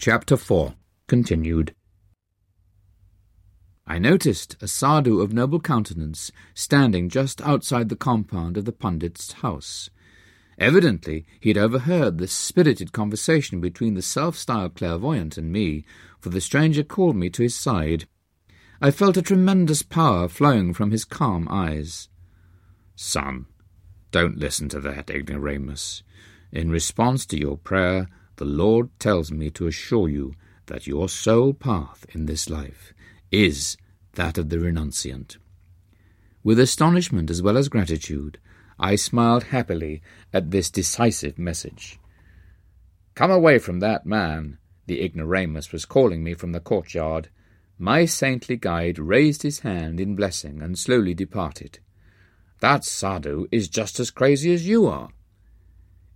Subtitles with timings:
[0.00, 0.76] Chapter 4
[1.08, 1.74] Continued
[3.84, 9.32] I noticed a sadhu of noble countenance standing just outside the compound of the pundit's
[9.32, 9.90] house.
[10.56, 15.84] Evidently, he had overheard the spirited conversation between the self-styled clairvoyant and me,
[16.20, 18.06] for the stranger called me to his side.
[18.80, 22.08] I felt a tremendous power flowing from his calm eyes.
[22.94, 23.46] Son,
[24.12, 26.04] don't listen to that, ignoramus.
[26.52, 28.06] In response to your prayer,
[28.38, 30.34] the Lord tells me to assure you
[30.66, 32.94] that your sole path in this life
[33.30, 33.76] is
[34.14, 35.36] that of the renunciant.
[36.42, 38.38] With astonishment as well as gratitude,
[38.78, 41.98] I smiled happily at this decisive message.
[43.14, 47.28] Come away from that man, the ignoramus was calling me from the courtyard.
[47.76, 51.80] My saintly guide raised his hand in blessing and slowly departed.
[52.60, 55.10] That sadhu is just as crazy as you are.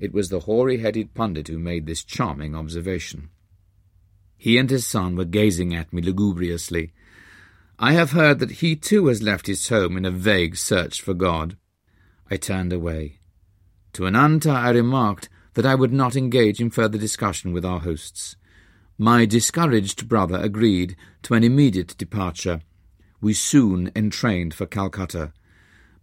[0.02, 3.28] It was the hoary-headed pundit who made this charming observation.
[4.36, 6.92] He and his son were gazing at me lugubriously.
[7.78, 11.14] I have heard that he too has left his home in a vague search for
[11.14, 11.56] God.
[12.28, 13.20] I turned away.
[13.92, 18.34] To Ananta I remarked that I would not engage in further discussion with our hosts.
[18.98, 22.62] My discouraged brother agreed to an immediate departure.
[23.20, 25.32] We soon entrained for Calcutta.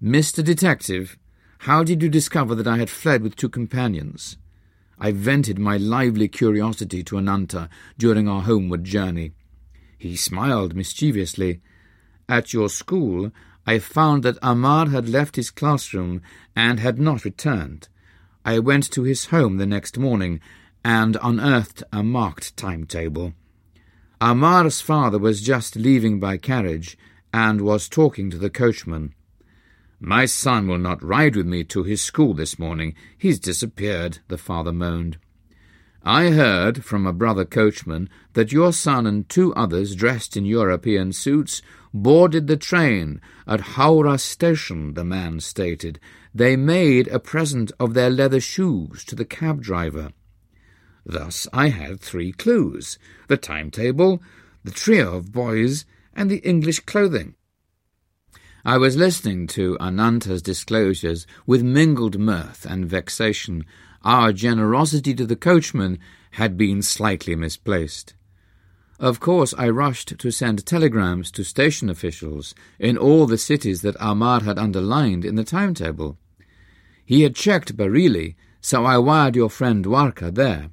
[0.02, 0.42] Mr.
[0.42, 1.18] Detective,
[1.64, 4.38] how did you discover that I had fled with two companions?
[4.98, 9.34] I vented my lively curiosity to Ananta during our homeward journey.
[9.98, 11.60] He smiled mischievously.
[12.30, 13.32] At your school,
[13.68, 16.22] I found that Amar had left his classroom
[16.56, 17.90] and had not returned.
[18.46, 20.40] I went to his home the next morning
[20.86, 23.34] and unearthed a marked timetable.
[24.22, 26.98] Amar's father was just leaving by carriage
[27.34, 29.14] and was talking to the coachman.
[30.00, 32.96] My son will not ride with me to his school this morning.
[33.18, 35.18] He's disappeared, the father moaned.
[36.04, 41.12] I heard from a brother coachman that your son and two others dressed in European
[41.12, 41.62] suits
[41.94, 46.00] boarded the train at Howrah station, the man stated.
[46.34, 50.14] They made a present of their leather shoes to the cab driver.
[51.06, 54.22] Thus I had three clues the timetable,
[54.64, 57.36] the trio of boys, and the English clothing.
[58.66, 63.66] I was listening to Ananta's disclosures with mingled mirth and vexation.
[64.04, 65.98] Our generosity to the coachman
[66.32, 68.16] had been slightly misplaced.
[69.00, 73.96] Of course, I rushed to send telegrams to station officials in all the cities that
[73.98, 76.18] Amar had underlined in the timetable.
[77.06, 80.72] He had checked Bareilly, so I wired your friend Dwarka there.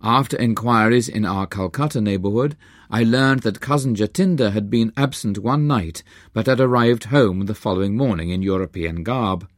[0.00, 2.56] After inquiries in our Calcutta neighbourhood,
[2.92, 6.02] I learned that cousin Jatinda had been absent one night,
[6.32, 9.48] but had arrived home the following morning in European garb.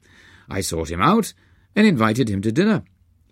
[0.51, 1.33] I sought him out
[1.75, 2.83] and invited him to dinner.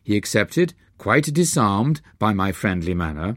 [0.02, 3.36] He accepted, quite disarmed by my friendly manner.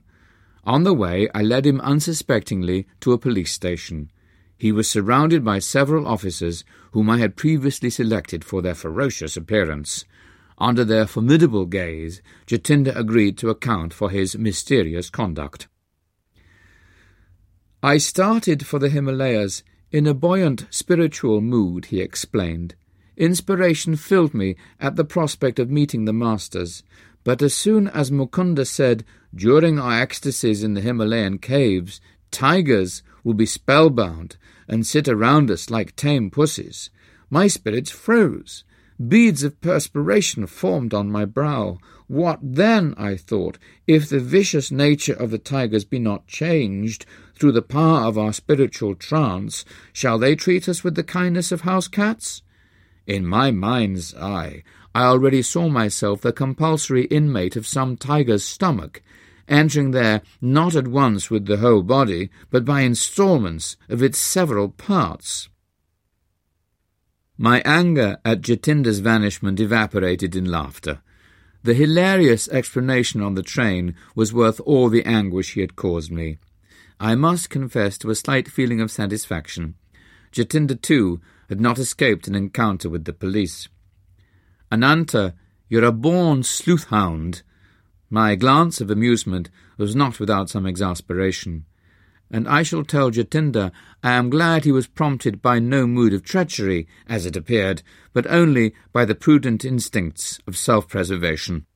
[0.63, 4.09] On the way, I led him unsuspectingly to a police station.
[4.57, 10.05] He was surrounded by several officers whom I had previously selected for their ferocious appearance.
[10.57, 15.67] Under their formidable gaze, Jatinda agreed to account for his mysterious conduct.
[17.85, 19.61] I started for the Himalayas
[19.91, 22.75] in a buoyant spiritual mood, he explained.
[23.17, 26.81] Inspiration filled me at the prospect of meeting the masters,
[27.25, 29.03] but as soon as Mukunda said,
[29.35, 31.99] during our ecstasies in the Himalayan caves,
[32.31, 36.89] tigers will be spellbound and sit around us like tame pussies,
[37.29, 38.63] my spirits froze.
[39.05, 41.79] Beads of perspiration formed on my brow.
[42.07, 47.05] What then, I thought, if the vicious nature of the tigers be not changed
[47.35, 51.61] through the power of our spiritual trance, shall they treat us with the kindness of
[51.61, 52.41] house cats?
[53.07, 54.63] In my mind's eye,
[54.95, 59.01] I already saw myself the compulsory inmate of some tiger's stomach,
[59.47, 64.69] entering there not at once with the whole body, but by instalments of its several
[64.69, 65.49] parts.
[67.37, 71.01] My anger at Jatinda's vanishment evaporated in laughter.
[71.63, 76.37] The hilarious explanation on the train was worth all the anguish he had caused me.
[76.99, 79.75] I must confess to a slight feeling of satisfaction.
[80.31, 83.69] Jatinda, too, had not escaped an encounter with the police.
[84.71, 85.35] Ananta,
[85.69, 87.43] you're a born sleuth-hound.
[88.09, 91.65] My glance of amusement was not without some exasperation
[92.33, 93.71] and I shall tell Jatinda
[94.01, 98.25] I am glad he was prompted by no mood of treachery, as it appeared, but
[98.25, 101.67] only by the prudent instincts of self-preservation.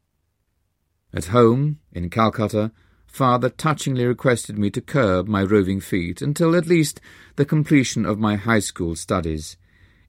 [1.13, 2.71] At home, in Calcutta,
[3.06, 7.00] father touchingly requested me to curb my roving feet until at least
[7.36, 9.57] the completion of my high school studies.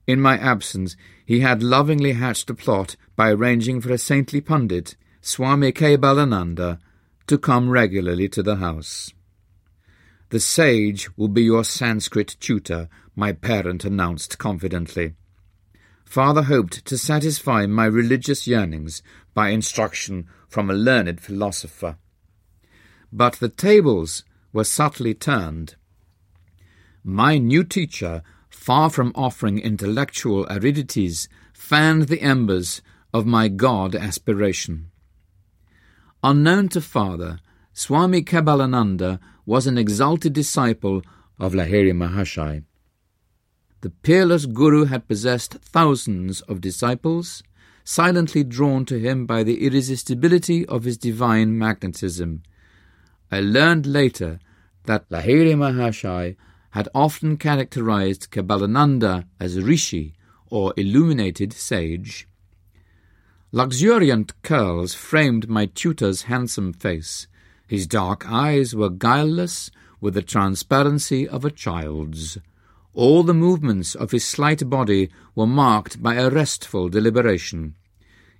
[0.07, 0.95] In my absence,
[1.27, 6.79] he had lovingly hatched a plot by arranging for a saintly pundit, Swami Kebalananda,
[7.27, 9.13] to come regularly to the house.
[10.29, 15.15] The sage will be your Sanskrit tutor, my parent announced confidently.
[16.05, 19.01] Father hoped to satisfy my religious yearnings
[19.33, 21.97] by instruction from a learned philosopher.
[23.11, 24.23] But the tables
[24.53, 25.75] were subtly turned.
[27.03, 32.81] My new teacher, far from offering intellectual aridities, fanned the embers
[33.13, 34.91] of my God aspiration.
[36.23, 37.39] Unknown to father,
[37.73, 41.01] Swami Kebalananda was an exalted disciple
[41.39, 42.63] of Lahiri Mahashai.
[43.81, 47.41] The peerless Guru had possessed thousands of disciples,
[47.83, 52.43] silently drawn to him by the irresistibility of his divine magnetism.
[53.31, 54.39] I learned later
[54.85, 56.35] that Lahiri Mahashai
[56.77, 60.13] had often characterized Kebalananda as rishi,
[60.51, 62.27] or illuminated sage.
[63.51, 67.25] Luxuriant curls framed my tutor's handsome face.
[67.69, 69.69] His dark eyes were guileless
[70.01, 72.39] with the transparency of a child's.
[72.95, 77.75] All the movements of his slight body were marked by a restful deliberation.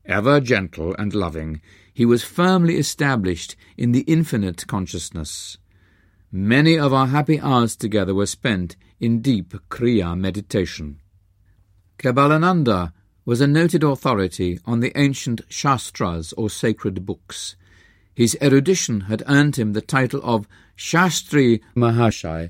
[0.04, 1.62] Ever gentle and loving,
[1.94, 5.60] he was firmly established in the infinite consciousness.
[6.32, 11.02] Many of our happy hours together were spent in deep Kriya meditation.
[12.00, 12.94] Kebalananda
[13.26, 17.56] was a noted authority on the ancient Shastras or sacred books.
[18.20, 20.46] His erudition had earned him the title of
[20.76, 22.50] Shastri Mahashai,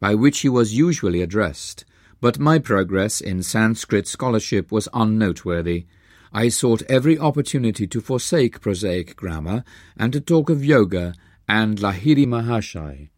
[0.00, 1.84] by which he was usually addressed,
[2.20, 5.86] but my progress in Sanskrit scholarship was unnoteworthy.
[6.32, 9.62] I sought every opportunity to forsake prosaic grammar
[9.96, 11.14] and to talk of yoga
[11.48, 13.10] and Lahiri Mahashai.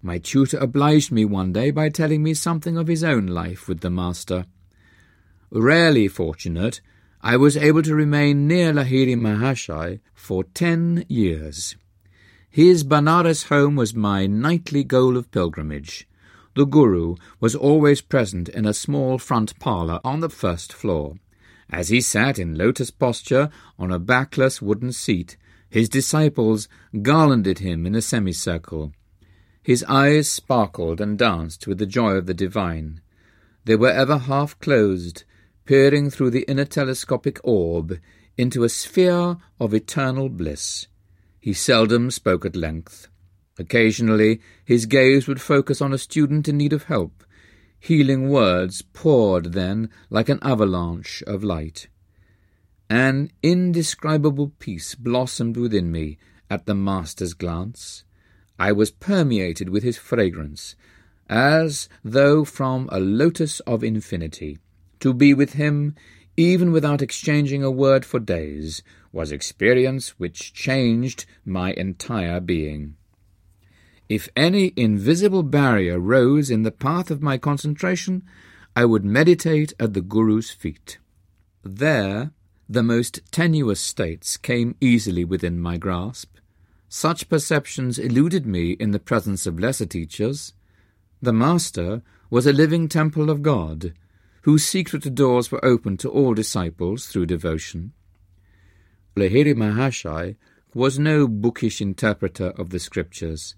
[0.00, 3.80] My tutor obliged me one day by telling me something of his own life with
[3.80, 4.46] the master.
[5.50, 6.80] Rarely fortunate,
[7.22, 11.76] I was able to remain near Lahiri Mahashai for ten years.
[12.48, 16.08] His Banaras home was my nightly goal of pilgrimage.
[16.56, 21.16] The Guru was always present in a small front parlour on the first floor.
[21.68, 25.36] As he sat in lotus posture on a backless wooden seat,
[25.68, 26.68] his disciples
[27.02, 28.92] garlanded him in a semicircle.
[29.62, 33.02] His eyes sparkled and danced with the joy of the divine.
[33.66, 35.24] They were ever half closed,
[35.70, 37.96] peering through the inner telescopic orb
[38.36, 40.88] into a sphere of eternal bliss.
[41.38, 43.06] He seldom spoke at length.
[43.56, 47.22] Occasionally his gaze would focus on a student in need of help.
[47.78, 51.86] Healing words poured then like an avalanche of light.
[52.88, 56.18] An indescribable peace blossomed within me
[56.50, 58.02] at the Master's glance.
[58.58, 60.74] I was permeated with his fragrance,
[61.28, 64.58] as though from a lotus of infinity.
[65.00, 65.94] To be with him,
[66.36, 68.82] even without exchanging a word for days,
[69.12, 72.96] was experience which changed my entire being.
[74.08, 78.22] If any invisible barrier rose in the path of my concentration,
[78.74, 80.98] I would meditate at the Guru's feet.
[81.62, 82.32] There,
[82.68, 86.36] the most tenuous states came easily within my grasp.
[86.88, 90.54] Such perceptions eluded me in the presence of lesser teachers.
[91.22, 93.92] The Master was a living temple of God,
[94.42, 97.92] whose secret doors were open to all disciples through devotion.
[99.16, 100.36] Lahiri Mahashai
[100.74, 103.54] was no bookish interpreter of the scriptures.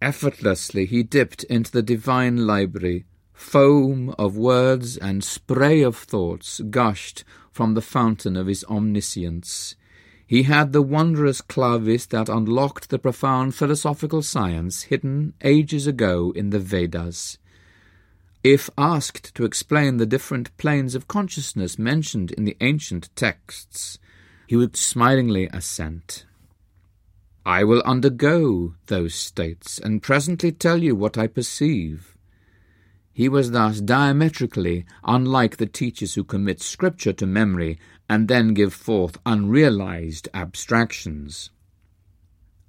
[0.00, 3.06] Effortlessly he dipped into the divine library.
[3.32, 9.74] Foam of words and spray of thoughts gushed from the fountain of his omniscience.
[10.26, 16.50] He had the wondrous clavis that unlocked the profound philosophical science hidden ages ago in
[16.50, 17.38] the Vedas.
[18.44, 23.98] If asked to explain the different planes of consciousness mentioned in the ancient texts,
[24.48, 26.26] he would smilingly assent.
[27.46, 32.16] I will undergo those states, and presently tell you what I perceive.
[33.12, 38.74] He was thus diametrically unlike the teachers who commit Scripture to memory and then give
[38.74, 41.50] forth unrealized abstractions.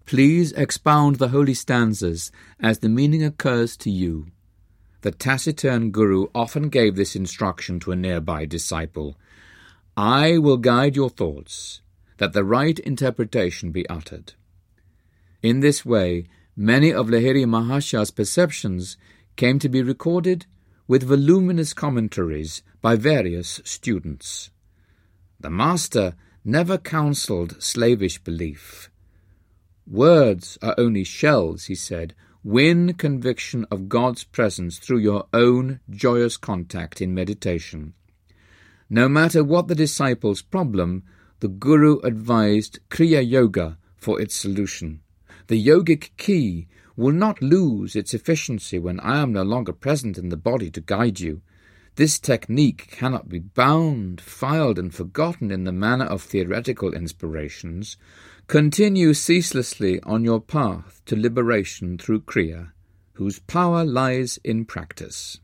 [0.05, 4.27] Please expound the holy stanzas as the meaning occurs to you.
[5.03, 9.17] The taciturn Guru often gave this instruction to a nearby disciple.
[9.97, 11.81] I will guide your thoughts,
[12.19, 14.31] that the right interpretation be uttered.
[15.41, 18.95] In this way, many of Lahiri Mahashai's perceptions
[19.35, 20.45] came to be recorded
[20.87, 24.51] with voluminous commentaries by various students.
[25.37, 28.89] The Master never counselled slavish belief.
[29.85, 32.15] Words are only shells, he said.
[32.45, 37.93] Win conviction of God's presence through your own joyous contact in meditation.
[38.89, 41.03] No matter what the disciple's problem,
[41.39, 44.99] the Guru advised Kriya Yoga for its solution.
[45.47, 50.27] The yogic key will not lose its efficiency when I am no longer present in
[50.27, 51.41] the body to guide you.
[51.95, 57.95] This technique cannot be bound, filed, and forgotten in the manner of theoretical inspirations.
[58.47, 62.71] Continue ceaselessly on your path to liberation through Kriya,
[63.13, 65.39] whose power lies in practice.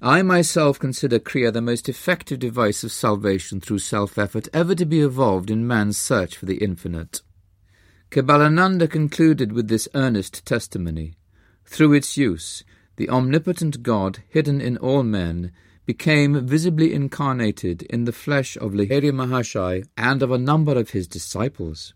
[0.00, 4.86] I myself consider Kriya the most effective device of salvation through self effort ever to
[4.86, 7.20] be evolved in man's search for the infinite.
[8.10, 11.14] Kebalananda concluded with this earnest testimony.
[11.64, 12.64] Through its use,
[12.96, 15.52] the omnipotent God, hidden in all men,
[15.84, 21.06] became visibly incarnated in the flesh of Lahiri Mahashai and of a number of his
[21.06, 21.92] disciples.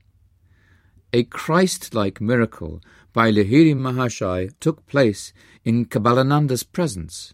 [1.12, 2.81] A Christ like miracle
[3.12, 5.33] by Lahiri Mahashai took place
[5.64, 7.33] in Kebalananda's presence.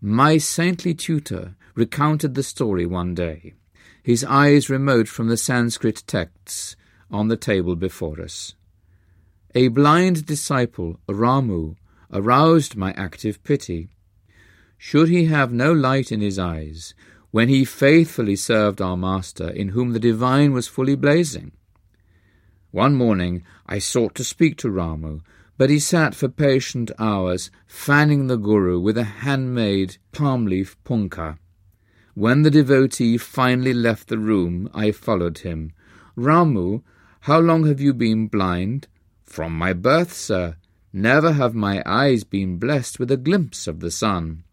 [0.00, 3.54] My saintly tutor recounted the story one day,
[4.02, 6.76] his eyes remote from the Sanskrit texts
[7.10, 8.54] on the table before us.
[9.54, 11.76] A blind disciple, Ramu,
[12.12, 13.88] aroused my active pity.
[14.78, 16.94] Should he have no light in his eyes
[17.32, 21.52] when he faithfully served our Master, in whom the divine was fully blazing?
[22.70, 25.20] One morning I sought to speak to Ramu,
[25.56, 31.38] but he sat for patient hours, fanning the Guru with a handmade palm leaf punkah.
[32.14, 35.72] When the devotee finally left the room, I followed him.
[36.16, 36.82] Ramu,
[37.22, 38.86] how long have you been blind?
[39.24, 40.56] From my birth, sir.
[40.92, 44.44] Never have my eyes been blessed with a glimpse of the sun.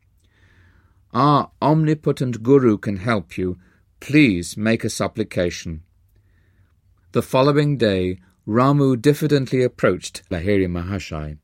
[1.15, 3.57] Our omnipotent Guru can help you.
[4.01, 5.83] Please make a supplication.
[7.13, 11.37] The following day, Ramu diffidently approached Lahiri Mahashai.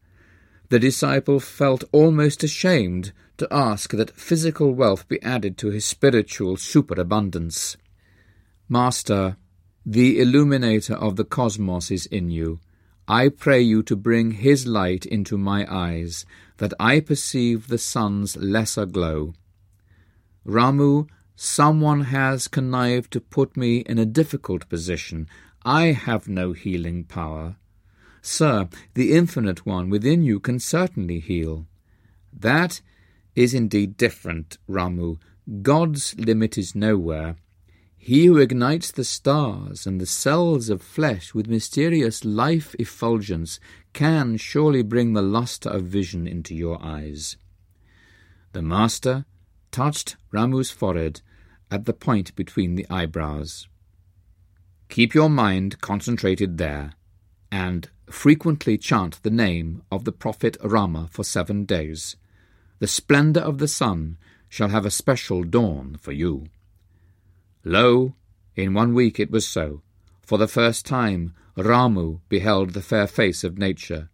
[0.68, 6.58] The disciple felt almost ashamed to ask that physical wealth be added to his spiritual
[6.58, 7.78] superabundance.
[8.68, 9.38] Master,
[9.86, 12.60] the illuminator of the cosmos is in you.
[13.08, 16.26] I pray you to bring his light into my eyes,
[16.58, 19.34] that I perceive the sun's lesser glow.
[20.46, 25.28] Ramu, someone has connived to put me in a difficult position,
[25.64, 27.58] I have no healing power.
[28.22, 31.68] Sir, the Infinite One within you can certainly heal.
[32.34, 32.82] That
[33.36, 35.20] is indeed different, Ramu.
[35.62, 37.36] God's limit is nowhere.
[37.98, 43.60] He who ignites the stars and the cells of flesh with mysterious life effulgence
[43.94, 47.38] can surely bring the lustre of vision into your eyes.
[48.54, 49.26] The Master
[49.72, 51.22] touched Ramu's forehead
[51.70, 53.68] at the point between the eyebrows.
[54.90, 56.94] Keep your mind concentrated there,
[57.52, 62.18] and frequently chant the name of the Prophet Rama for seven days.
[62.80, 64.18] The splendour of the sun
[64.50, 66.48] shall have a special dawn for you.
[67.64, 68.16] Lo,
[68.56, 69.82] in one week it was so.
[70.22, 74.10] For the first time, Ramu beheld the fair face of nature.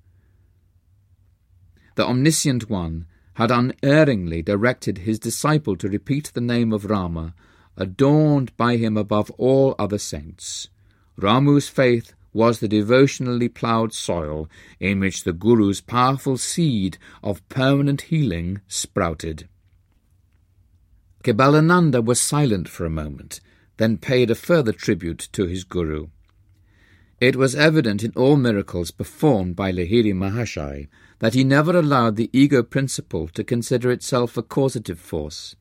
[1.95, 3.07] The Omniscient One
[3.37, 7.35] had unerringly directed his disciple to repeat the name of Rama
[7.77, 10.69] adorned by him above all other saints.
[11.17, 18.01] Ramu's faith was the devotionally ploughed soil in which the Guru's powerful seed of permanent
[18.09, 19.47] healing sprouted.
[21.23, 23.39] Kebalananda was silent for a moment,
[23.77, 26.07] then paid a further tribute to his Guru.
[27.21, 30.87] It was evident in all miracles performed by Lahiri Mahashai
[31.19, 35.55] that he never allowed the ego principle to consider itself a causative force.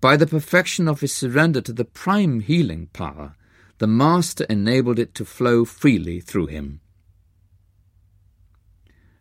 [0.00, 3.34] By the perfection of his surrender to the prime healing power,
[3.78, 6.80] the Master enabled it to flow freely through him.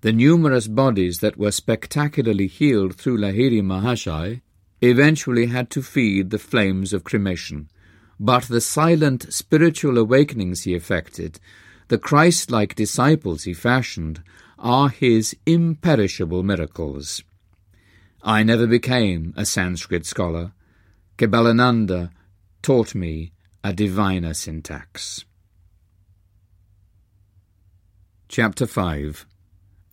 [0.02, 4.42] The numerous bodies that were spectacularly healed through Lahiri Mahashai
[4.82, 7.70] eventually had to feed the flames of cremation,
[8.20, 11.40] but the silent spiritual awakenings he effected,
[11.88, 14.22] the Christ like disciples he fashioned,
[14.58, 17.24] are his imperishable miracles.
[18.24, 20.54] I never became a Sanskrit scholar,
[21.18, 22.12] Kebalananda
[22.62, 23.32] taught me
[23.64, 25.26] a diviner syntax.
[28.28, 29.26] Chapter 5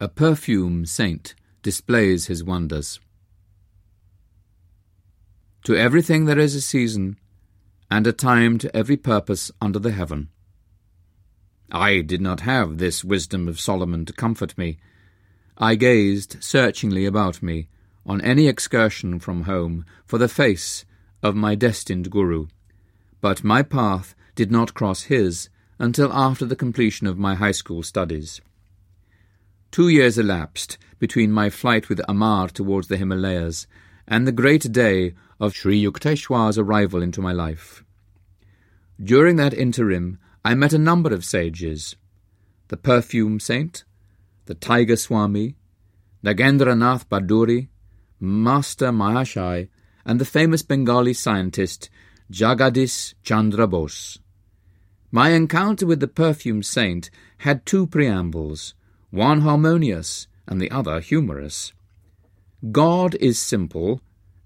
[0.00, 3.00] A Perfume Saint Displays His Wonders.
[5.64, 7.16] To everything there is a season,
[7.90, 10.28] and a time to every purpose under the heaven.
[11.70, 14.78] I did not have this wisdom of Solomon to comfort me.
[15.56, 17.68] I gazed searchingly about me
[18.06, 20.84] on any excursion from home for the face
[21.22, 22.48] of my destined Guru,
[23.20, 27.82] but my path did not cross his until after the completion of my high school
[27.82, 28.40] studies.
[29.70, 33.66] Two years elapsed between my flight with Amar towards the Himalayas
[34.06, 37.82] and the great day of Sri Yukteswar's arrival into my life.
[39.02, 41.96] During that interim, I met a number of sages
[42.68, 43.84] the perfume saint,
[44.44, 45.56] the tiger swami,
[46.22, 47.68] Nagendranath Bhaduri,
[48.20, 49.68] Master Mahashai,
[50.04, 51.88] and the famous Bengali scientist
[52.30, 54.18] Jagadish Chandra Bose.
[55.10, 57.08] My encounter with the perfume saint
[57.38, 58.74] had two preambles,
[59.10, 61.72] one harmonious and the other humorous.
[62.70, 64.02] God is simple,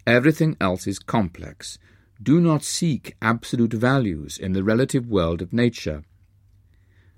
[0.07, 1.78] everything else is complex.
[2.22, 6.02] Do not seek absolute values in the relative world of nature.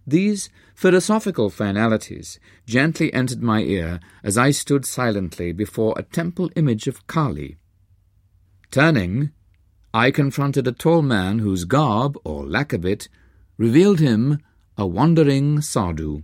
[0.07, 6.87] These philosophical finalities gently entered my ear as I stood silently before a temple image
[6.87, 7.57] of Kali.
[8.71, 9.31] Turning,
[9.93, 13.09] I confronted a tall man whose garb, or lack of it,
[13.57, 14.39] revealed him
[14.77, 16.23] a wandering sadhu.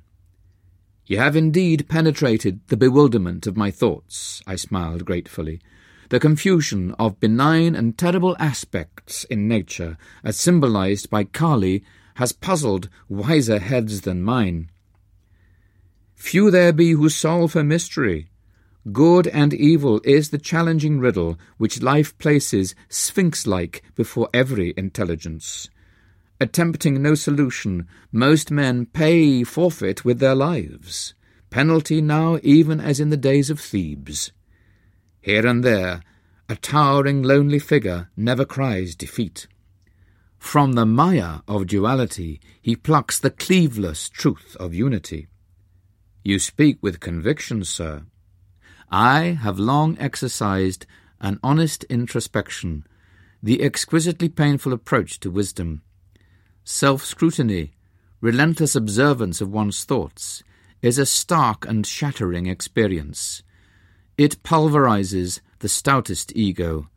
[1.06, 5.60] You have indeed penetrated the bewilderment of my thoughts, I smiled gratefully,
[6.08, 11.84] the confusion of benign and terrible aspects in nature, as symbolized by Kali,
[12.14, 14.70] has puzzled wiser heads than mine.
[16.14, 18.28] Few there be who solve her mystery.
[18.92, 25.68] Good and evil is the challenging riddle which life places sphinx like before every intelligence.
[26.40, 31.14] Attempting no solution, most men pay forfeit with their lives,
[31.50, 34.32] penalty now even as in the days of Thebes.
[35.26, 36.02] Here and there,
[36.48, 39.48] a towering lonely figure never cries defeat.
[40.38, 45.26] From the Maya of duality, he plucks the cleaveless truth of unity.
[46.22, 48.04] You speak with conviction, sir.
[48.88, 50.86] I have long exercised
[51.20, 52.86] an honest introspection,
[53.42, 55.82] the exquisitely painful approach to wisdom
[56.62, 57.72] self scrutiny,
[58.20, 60.44] relentless observance of one's thoughts,
[60.82, 63.42] is a stark and shattering experience.
[64.18, 66.88] It pulverizes the stoutest ego,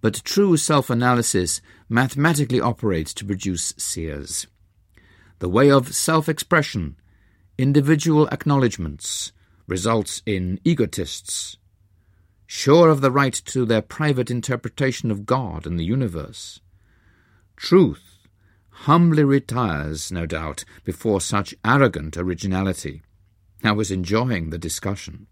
[0.00, 4.46] but true self analysis mathematically operates to produce seers.
[5.40, 6.96] The way of self expression,
[7.56, 9.32] individual acknowledgments,
[9.66, 11.56] results in egotists,
[12.46, 16.60] sure of the right to their private interpretation of God and the universe.
[17.56, 18.08] Truth
[18.82, 23.02] humbly retires, no doubt, before such arrogant originality.
[23.64, 25.26] I was enjoying the discussion.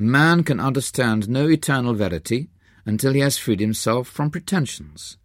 [0.00, 2.48] Man can understand no eternal verity
[2.86, 5.18] until he has freed himself from pretensions.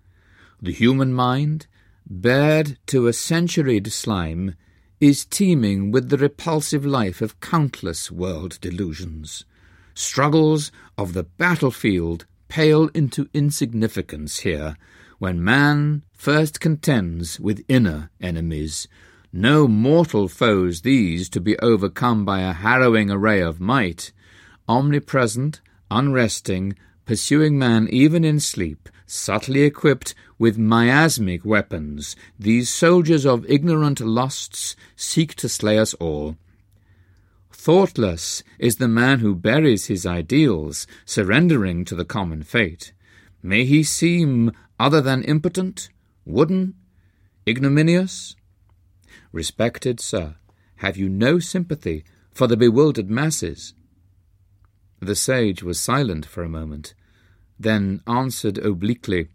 [0.62, 1.68] The human mind,
[2.06, 4.56] bared to a centuried slime,
[5.00, 9.46] is teeming with the repulsive life of countless world delusions.
[9.94, 14.76] Struggles of the battlefield pale into insignificance here,
[15.20, 18.90] when man first contends with inner enemies,
[19.32, 24.12] no mortal foes these to be overcome by a harrowing array of might,
[24.68, 26.76] omnipresent, unresting,
[27.06, 34.76] pursuing man even in sleep, subtly equipped with miasmic weapons, these soldiers of ignorant lusts
[34.96, 36.36] seek to slay us all.
[37.52, 42.94] Thoughtless is the man who buries his ideals, surrendering to the common fate.
[43.42, 45.90] May he seem other than impotent,
[46.26, 46.74] wooden,
[47.48, 48.36] ignominious?
[49.32, 50.36] Respected sir,
[50.78, 53.75] have you no sympathy for the bewildered masses?
[55.00, 56.94] The sage was silent for a moment,
[57.60, 59.30] then answered obliquely,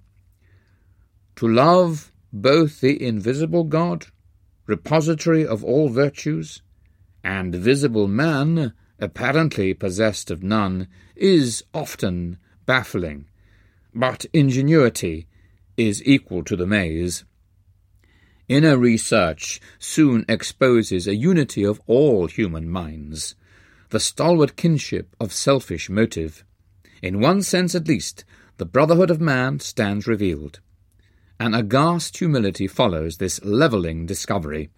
[1.37, 4.07] To love both the invisible God,
[4.67, 6.63] repository of all virtues,
[7.23, 13.27] and visible man, apparently possessed of none, is often baffling,
[13.95, 15.27] but ingenuity
[15.77, 17.25] is equal to the maze.
[18.49, 23.35] Inner research soon exposes a unity of all human minds,
[23.91, 26.45] the stalwart kinship of selfish motive.
[27.03, 28.25] In one sense at least,
[28.57, 30.61] the brotherhood of man stands revealed.
[31.39, 34.71] An aghast humility follows this levelling discovery.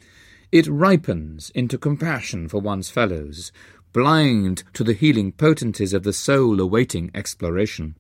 [0.51, 3.53] It ripens into compassion for one's fellows,
[3.93, 7.97] blind to the healing potencies of the soul awaiting exploration.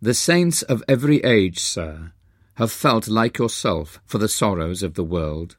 [0.00, 2.12] The saints of every age, sir,
[2.54, 5.56] have felt like yourself for the sorrows of the world.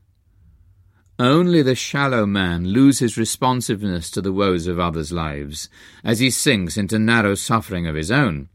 [1.21, 5.69] Only the shallow man loses responsiveness to the woes of others' lives,
[6.03, 8.49] as he sinks into narrow suffering of his own.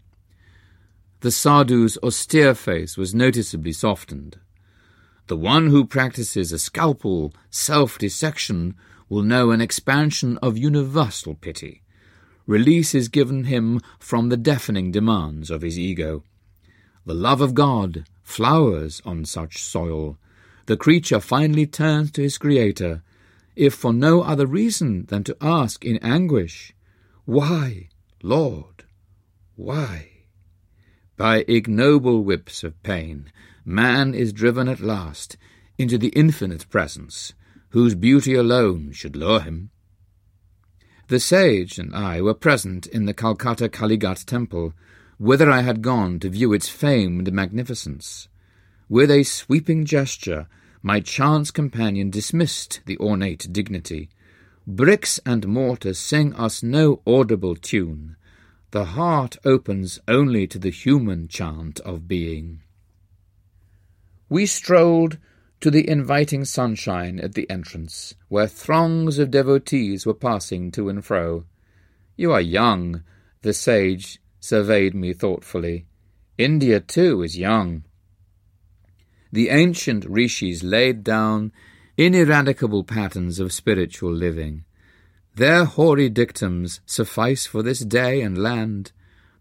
[1.20, 4.40] The sadhu's austere face was noticeably softened.
[5.28, 8.74] The one who practices a scalpel self-dissection
[9.08, 11.84] will know an expansion of universal pity
[12.48, 16.24] release is given him from the deafening demands of his ego.
[17.04, 20.18] The love of God flowers on such soil.
[20.66, 23.02] The creature finally turns to his Creator,
[23.54, 26.74] if for no other reason than to ask in anguish,
[27.24, 27.88] Why,
[28.22, 28.84] Lord,
[29.54, 30.10] why?
[31.16, 33.30] By ignoble whips of pain,
[33.64, 35.36] man is driven at last
[35.78, 37.32] into the infinite presence,
[37.70, 39.70] whose beauty alone should lure him.
[41.08, 44.74] The sage and I were present in the Calcutta Kalighat temple,
[45.18, 48.28] whither I had gone to view its famed magnificence.
[48.88, 50.46] With a sweeping gesture,
[50.80, 54.10] my chance companion dismissed the ornate dignity.
[54.64, 58.14] Bricks and mortar sing us no audible tune.
[58.70, 62.62] The heart opens only to the human chant of being.
[64.28, 65.18] We strolled
[65.60, 71.04] to the inviting sunshine at the entrance, where throngs of devotees were passing to and
[71.04, 71.44] fro.
[72.16, 73.02] You are young,
[73.42, 75.86] the sage surveyed me thoughtfully.
[76.38, 77.82] India, too, is young.
[79.32, 81.52] The ancient rishis laid down
[81.96, 84.64] ineradicable patterns of spiritual living.
[85.34, 88.92] Their hoary dictums suffice for this day and land,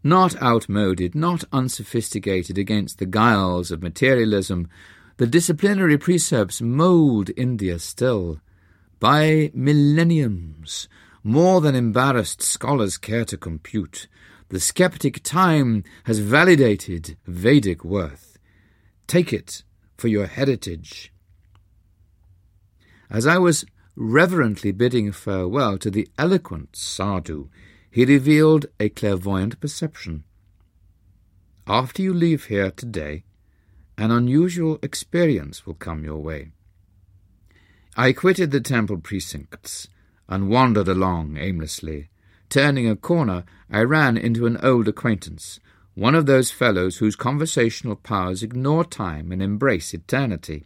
[0.04, 4.68] not outmoded, not unsophisticated against the guiles of materialism,
[5.18, 8.42] the disciplinary precepts mould India still.
[9.00, 10.88] By millenniums,
[11.24, 14.08] more than embarrassed scholars care to compute,
[14.50, 18.38] the skeptic time has validated Vedic worth.
[19.08, 19.64] Take it
[19.98, 21.12] for your heritage.
[23.10, 27.50] As I was reverently bidding farewell to the eloquent sadhu,
[27.90, 30.24] he revealed a clairvoyant perception.
[31.68, 33.24] After you leave here today,
[33.98, 36.52] an unusual experience will come your way.
[37.96, 39.88] I quitted the temple precincts
[40.28, 42.10] and wandered along aimlessly.
[42.50, 45.60] Turning a corner, I ran into an old acquaintance,
[45.96, 50.66] one of those fellows whose conversational powers ignore time and embrace eternity.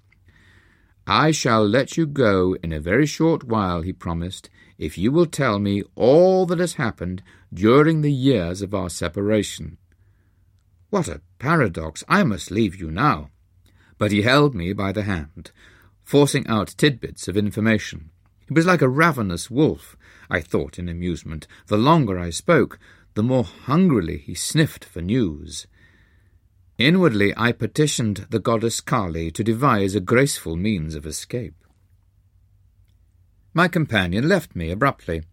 [1.06, 5.26] I shall let you go in a very short while, he promised, if you will
[5.26, 9.78] tell me all that has happened during the years of our separation.
[10.90, 12.04] What a paradox!
[12.08, 13.30] I must leave you now.
[13.98, 15.52] But he held me by the hand,
[16.04, 18.10] forcing out tidbits of information.
[18.48, 19.96] He was like a ravenous wolf,
[20.30, 21.46] I thought in amusement.
[21.68, 22.80] The longer I spoke,
[23.14, 25.68] the more hungrily he sniffed for news.
[26.78, 31.56] Inwardly I petitioned the goddess Kali to devise a graceful means of escape.
[33.54, 35.24] My companion left me abruptly.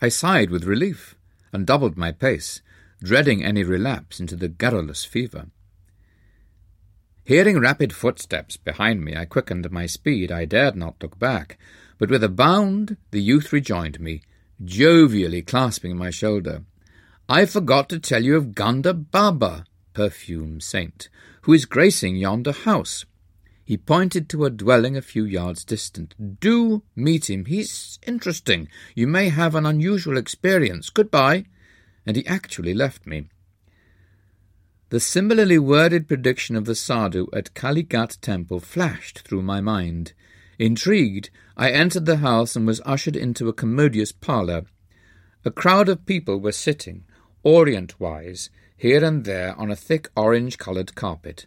[0.00, 1.16] I sighed with relief
[1.52, 2.62] and doubled my pace,
[3.02, 5.48] dreading any relapse into the garrulous fever.
[7.24, 10.32] Hearing rapid footsteps behind me, I quickened my speed.
[10.32, 11.58] I dared not look back,
[11.98, 14.22] but with a bound the youth rejoined me,
[14.64, 16.64] jovially clasping my shoulder.
[17.30, 19.64] I forgot to tell you of Ganda Baba,
[19.94, 21.08] perfume saint,
[21.42, 23.04] who is gracing yonder house.
[23.64, 26.40] He pointed to a dwelling a few yards distant.
[26.40, 27.44] Do meet him.
[27.44, 28.66] He's interesting.
[28.96, 30.90] You may have an unusual experience.
[30.90, 31.44] Goodbye
[32.04, 33.28] and he actually left me.
[34.88, 40.14] The similarly worded prediction of the sadhu at Kalighat temple flashed through my mind.
[40.58, 44.64] Intrigued, I entered the house and was ushered into a commodious parlour.
[45.44, 47.04] A crowd of people were sitting,
[47.42, 51.46] orient-wise, here and there on a thick orange-coloured carpet.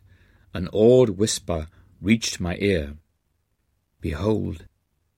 [0.53, 1.67] An awed whisper
[2.01, 2.95] reached my ear.
[4.01, 4.65] Behold,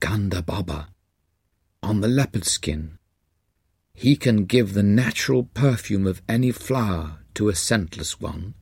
[0.00, 0.88] Ganda Baba,
[1.82, 2.98] on the leopard skin,
[3.92, 8.54] he can give the natural perfume of any flower to a scentless one,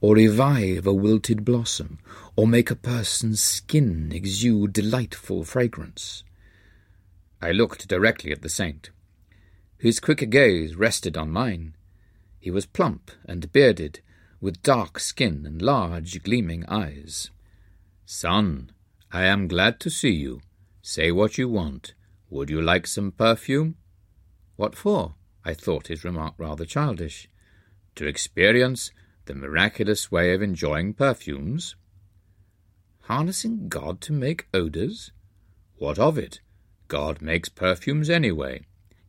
[0.00, 1.98] or revive a wilted blossom,
[2.36, 6.22] or make a person's skin exude delightful fragrance.
[7.42, 8.90] I looked directly at the saint.
[9.78, 11.76] His quicker gaze rested on mine.
[12.40, 14.00] He was plump and bearded,
[14.40, 17.30] with dark skin and large gleaming eyes.
[18.04, 18.70] Son,
[19.12, 20.40] I am glad to see you.
[20.80, 21.94] Say what you want.
[22.30, 23.76] Would you like some perfume?
[24.56, 25.14] What for?
[25.44, 27.28] I thought his remark rather childish.
[27.96, 28.90] To experience
[29.26, 31.76] the miraculous way of enjoying perfumes?
[33.02, 35.12] Harnessing God to make odours?
[35.76, 36.40] What of it?
[36.88, 38.62] God makes perfumes anyway.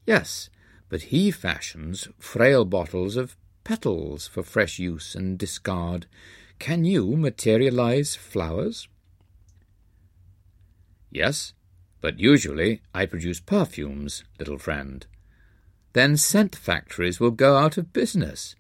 [0.06, 0.50] Yes,
[0.90, 6.06] but he fashions frail bottles of petals for fresh use and discard.
[6.60, 8.88] Can you materialize flowers?
[11.12, 11.54] Yes,
[12.02, 15.06] but usually I produce perfumes, little friend
[15.98, 18.56] then scent factories will go out of business.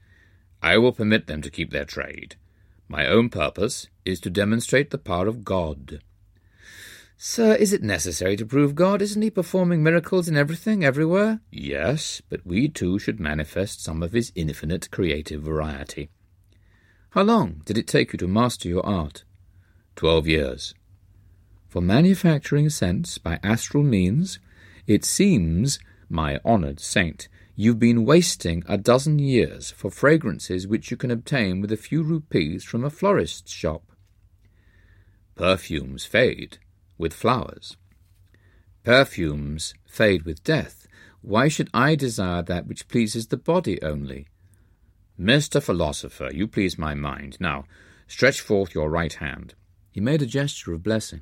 [0.59, 2.35] I will permit them to keep their trade.
[2.87, 6.01] My own purpose is to demonstrate the power of God.
[7.19, 9.01] Sir, is it necessary to prove God?
[9.01, 11.41] Isn't he performing miracles in everything, everywhere?
[11.49, 16.09] Yes, but we too should manifest some of his infinite creative variety.
[17.11, 19.23] How long did it take you to master your art?
[19.95, 20.75] Twelve years.
[21.67, 24.37] For manufacturing scents by astral means,
[24.85, 30.97] it seems my honoured saint, you've been wasting a dozen years for fragrances which you
[30.97, 33.91] can obtain with a few rupees from a florist's shop.
[35.35, 36.59] Perfumes fade
[36.97, 37.77] with flowers.
[38.83, 40.87] Perfumes fade with death.
[41.21, 44.27] Why should I desire that which pleases the body only?
[45.19, 45.61] Mr.
[45.61, 47.37] Philosopher, you please my mind.
[47.39, 47.65] Now,
[48.07, 49.55] stretch forth your right hand.
[49.91, 51.21] He made a gesture of blessing.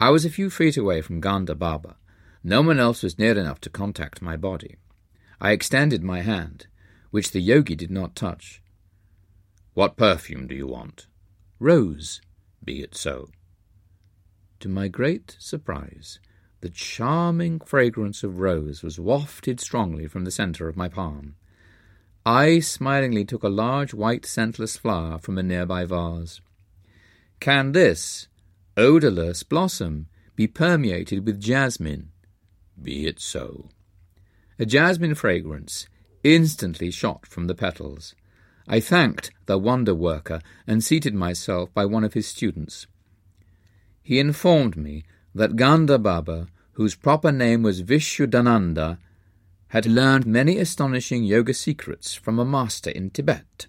[0.00, 1.96] I was a few feet away from Ganda Baba.
[2.42, 4.76] No one else was near enough to contact my body.
[5.40, 6.66] I extended my hand,
[7.10, 8.62] which the yogi did not touch.
[9.74, 11.06] What perfume do you want?
[11.58, 12.22] Rose.
[12.64, 13.28] Be it so.
[14.60, 16.20] To my great surprise,
[16.60, 21.36] the charming fragrance of rose was wafted strongly from the centre of my palm.
[22.26, 26.42] I smilingly took a large white scentless flower from a nearby vase.
[27.40, 28.28] Can this
[28.76, 32.10] odourless blossom be permeated with jasmine?
[32.80, 33.70] Be it so.
[34.58, 35.88] A jasmine fragrance
[36.22, 38.14] instantly shot from the petals.
[38.68, 42.86] I thanked the wonder worker and seated myself by one of his students.
[44.02, 48.98] He informed me that Ganda Baba, whose proper name was Vishuddhananda,
[49.68, 53.66] had learned many astonishing yoga secrets from a master in Tibet.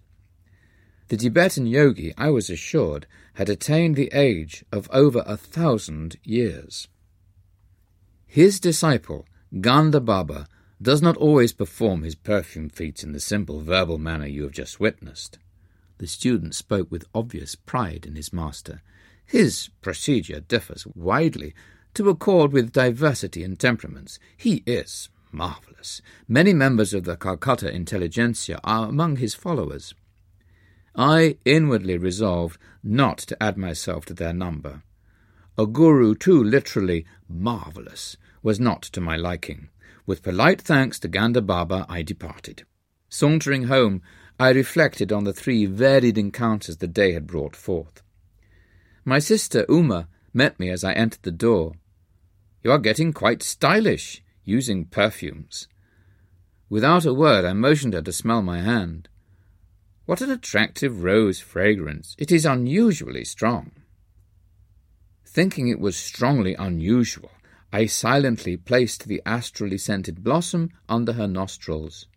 [1.09, 6.87] The Tibetan yogi, I was assured, had attained the age of over a thousand years.
[8.25, 9.27] His disciple,
[9.59, 10.47] Ganda Baba,
[10.81, 14.79] does not always perform his perfume feats in the simple verbal manner you have just
[14.79, 15.37] witnessed.
[15.97, 18.81] The student spoke with obvious pride in his master.
[19.31, 21.53] His procedure differs widely
[21.93, 24.19] to accord with diversity in temperaments.
[24.35, 26.01] He is marvellous.
[26.27, 29.93] Many members of the Calcutta intelligentsia are among his followers.
[30.97, 34.83] I inwardly resolved not to add myself to their number.
[35.57, 39.69] A guru too literally marvellous was not to my liking.
[40.05, 42.65] With polite thanks to Ganda Baba, I departed.
[43.07, 44.01] Sauntering home,
[44.37, 48.03] I reflected on the three varied encounters the day had brought forth.
[49.03, 51.73] My sister Uma met me as I entered the door.
[52.63, 55.67] You are getting quite stylish, using perfumes.
[56.69, 59.09] Without a word, I motioned her to smell my hand.
[60.05, 62.15] What an attractive rose fragrance!
[62.19, 63.71] It is unusually strong.
[65.25, 67.31] Thinking it was strongly unusual,
[67.73, 72.07] I silently placed the astrally scented blossom under her nostrils.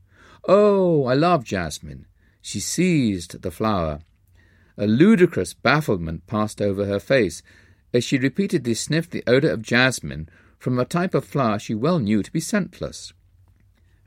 [0.46, 2.06] Oh, I love jasmine.
[2.42, 4.00] She seized the flower.
[4.76, 7.42] A ludicrous bafflement passed over her face
[7.92, 11.98] as she repeatedly sniffed the odour of jasmine from a type of flower she well
[11.98, 13.12] knew to be scentless.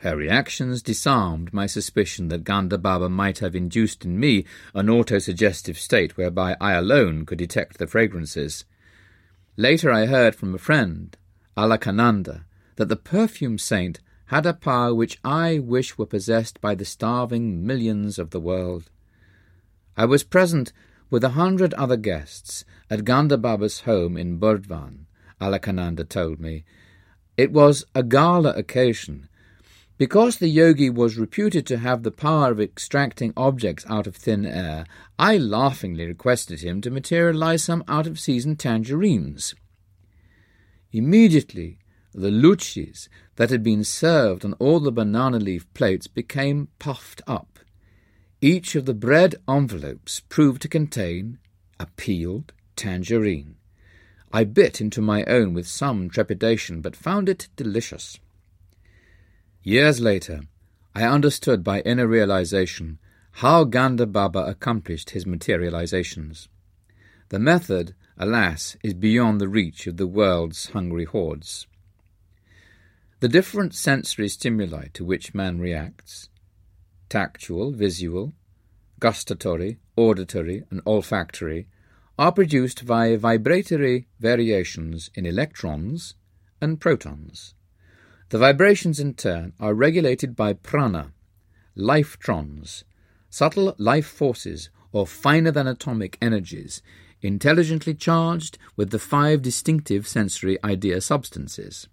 [0.01, 5.77] Her reactions disarmed my suspicion that Ganda Baba might have induced in me an autosuggestive
[5.77, 8.65] state whereby I alone could detect the fragrances.
[9.55, 11.17] Later I heard from a friend
[11.55, 12.43] Alaknanda,
[12.75, 17.65] that the perfume saint had a power which I wish were possessed by the starving
[17.65, 18.91] millions of the world.
[19.97, 20.71] I was present
[21.09, 25.05] with a hundred other guests at Gandha Baba's home in Burdwan,
[25.41, 26.65] Alaknanda told me.
[27.35, 29.27] It was a gala occasion.
[29.97, 34.45] Because the yogi was reputed to have the power of extracting objects out of thin
[34.45, 34.85] air,
[35.17, 39.55] I laughingly requested him to materialize some out of season tangerines.
[40.91, 41.79] Immediately,
[42.13, 43.07] the luchis
[43.37, 47.56] that had been served on all the banana leaf plates became puffed up.
[48.41, 51.39] Each of the bread envelopes proved to contain
[51.79, 53.55] a peeled tangerine.
[54.31, 58.19] I bit into my own with some trepidation, but found it delicious.
[59.63, 60.41] Years later,
[60.93, 62.99] I understood by inner realization
[63.31, 66.47] how Ganda Baba accomplished his materializations.
[67.29, 71.67] The method alas, is beyond the reach of the world's hungry hordes.
[73.19, 76.29] The different sensory stimuli to which man reacts
[77.09, 78.33] tactual, visual,
[78.99, 81.67] gustatory, auditory, and olfactory
[82.17, 86.15] are produced by vibratory variations in electrons
[86.59, 87.53] and protons.
[88.29, 91.13] The vibrations, in turn, are regulated by prana,
[91.77, 92.83] lifetrons,
[93.29, 96.81] subtle life forces or finer than atomic energies
[97.21, 101.87] intelligently charged with the five distinctive sensory idea substances.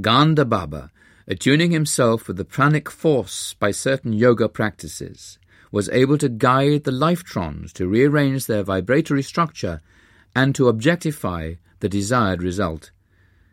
[0.00, 0.90] Ganda Baba,
[1.28, 5.38] attuning himself with the pranic force by certain yoga practices,
[5.70, 9.80] was able to guide the lifetrons to rearrange their vibratory structure
[10.34, 12.90] and to objectify the desired result.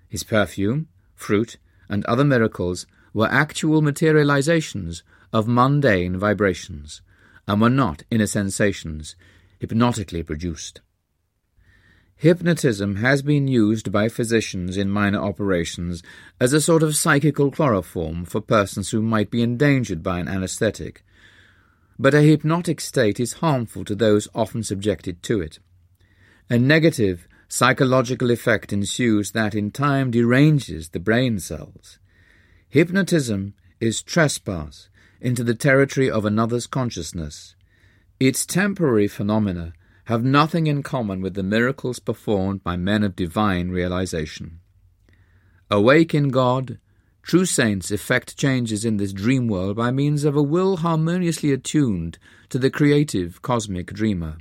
[0.08, 1.58] His perfume, fruit,
[1.90, 7.02] and other miracles were actual materializations of mundane vibrations,
[7.48, 9.16] and were not inner sensations
[9.60, 10.80] hypnotically produced.
[12.18, 16.02] Hypnotism has been used by physicians in minor operations
[16.40, 21.04] as a sort of psychical chloroform for persons who might be endangered by an anesthetic,
[22.00, 25.60] but a hypnotic state is harmful to those often subjected to it.
[26.50, 32.00] a negative psychological effect ensues that in time deranges the brain cells.
[32.70, 34.90] Hypnotism is trespass
[35.22, 37.56] into the territory of another's consciousness.
[38.20, 39.74] Its temporary phenomena
[40.06, 44.60] have nothing in common with the miracles performed by men of divine realization.
[45.70, 46.80] Awake in God,
[47.24, 52.20] true saints effect changes in this dream world by means of a will harmoniously attuned
[52.50, 54.38] to the creative cosmic dreamer.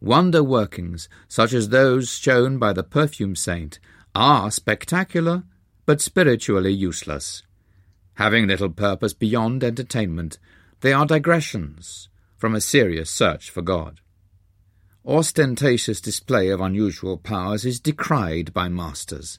[0.00, 3.78] Wonder workings, such as those shown by the perfume saint,
[4.14, 5.44] are spectacular
[5.86, 7.44] but spiritually useless.
[8.14, 10.38] Having little purpose beyond entertainment,
[10.80, 14.00] they are digressions from a serious search for God.
[15.06, 19.38] Ostentatious display of unusual powers is decried by masters.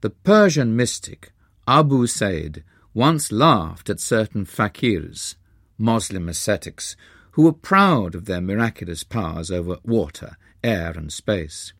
[0.00, 1.32] The Persian mystic
[1.68, 5.34] Abu Said once laughed at certain fakirs,
[5.76, 6.96] Moslem ascetics,
[7.32, 11.74] who were proud of their miraculous powers over water, air, and space.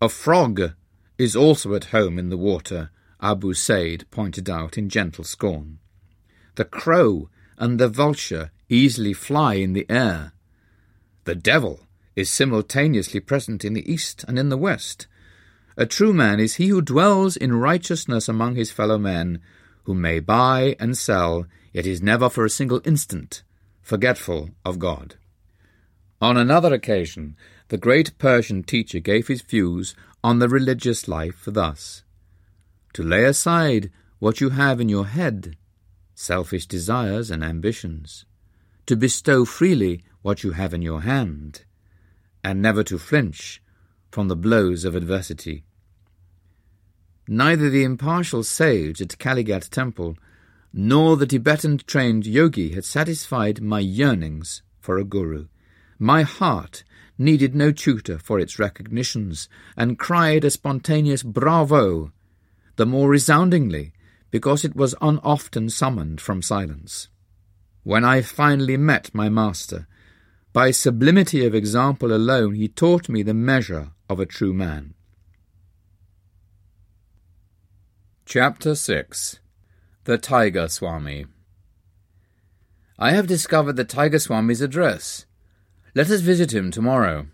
[0.00, 0.74] A frog
[1.18, 5.80] is also at home in the water, Abu Said pointed out in gentle scorn.
[6.54, 10.32] The crow and the vulture easily fly in the air.
[11.24, 11.80] The devil
[12.16, 15.06] is simultaneously present in the east and in the west.
[15.76, 19.40] A true man is he who dwells in righteousness among his fellow men,
[19.84, 23.42] who may buy and sell, yet is never for a single instant
[23.84, 25.16] forgetful of God.
[26.20, 27.36] On another occasion,
[27.68, 32.02] the great Persian teacher gave his views on the religious life thus
[32.94, 35.56] To lay aside what you have in your head,
[36.14, 38.24] selfish desires and ambitions,
[38.86, 41.64] to bestow freely what you have in your hand,
[42.44, 43.60] and never to flinch
[44.10, 45.64] from the blows of adversity.
[47.26, 50.16] Neither the impartial sage at Kalighat temple
[50.72, 55.46] nor the Tibetan trained yogi had satisfied my yearnings for a guru.
[55.98, 56.84] My heart
[57.16, 62.12] needed no tutor for its recognitions, and cried a spontaneous bravo,
[62.76, 63.92] the more resoundingly
[64.30, 67.08] because it was unoften summoned from silence.
[67.84, 69.86] When I finally met my master,
[70.54, 74.94] by sublimity of example alone, he taught me the measure of a true man.
[78.24, 79.40] Chapter 6
[80.04, 81.26] The Tiger Swami
[82.96, 85.26] I have discovered the Tiger Swami's address.
[85.92, 87.26] Let us visit him tomorrow.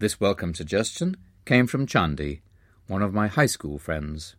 [0.00, 2.40] This welcome suggestion came from Chandi,
[2.88, 4.34] one of my high school friends.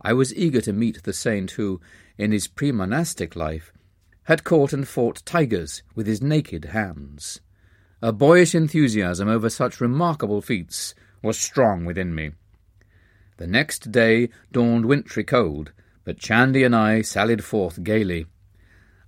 [0.00, 1.80] I was eager to meet the saint who,
[2.16, 3.72] in his pre monastic life,
[4.24, 7.40] had caught and fought tigers with his naked hands.
[8.02, 12.32] A boyish enthusiasm over such remarkable feats was strong within me.
[13.36, 15.72] The next day dawned wintry cold,
[16.04, 18.26] but Chandi and I sallied forth gaily.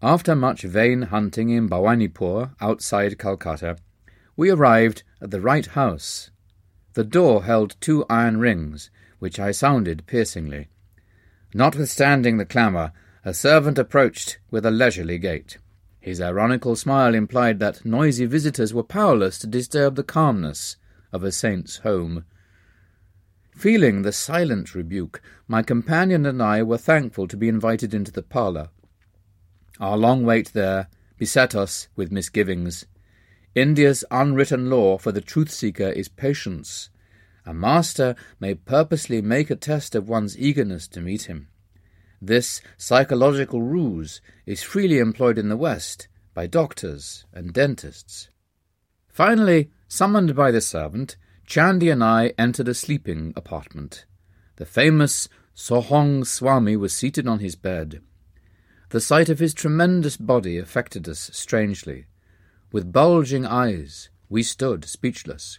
[0.03, 3.77] After much vain hunting in Bhawanipur, outside Calcutta,
[4.37, 6.31] we arrived at the right house.
[6.95, 10.69] The door held two iron rings, which I sounded piercingly.
[11.55, 12.93] Notwithstanding the clamour,
[13.27, 15.59] a servant approached with a leisurely gait.
[15.99, 20.77] His ironical smile implied that noisy visitors were powerless to disturb the calmness
[21.13, 22.25] of a saint's home.
[23.51, 28.23] Feeling the silent rebuke, my companion and I were thankful to be invited into the
[28.23, 28.69] parlour.
[29.81, 30.87] Our long wait there
[31.19, 32.87] beset us with misgivings.
[33.57, 36.91] India's unwritten law for the truth seeker is patience.
[37.45, 41.49] A master may purposely make a test of one's eagerness to meet him.
[42.21, 48.29] This psychological ruse is freely employed in the West by doctors and dentists.
[49.09, 54.05] Finally, summoned by the servant, Chandi and I entered a sleeping apartment.
[54.57, 58.03] The famous Sohong Swami was seated on his bed.
[58.91, 62.07] The sight of his tremendous body affected us strangely.
[62.73, 65.59] With bulging eyes, we stood speechless.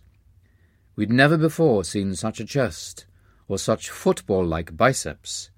[0.95, 3.05] We'd never before seen such a chest,
[3.47, 5.49] or such football like biceps.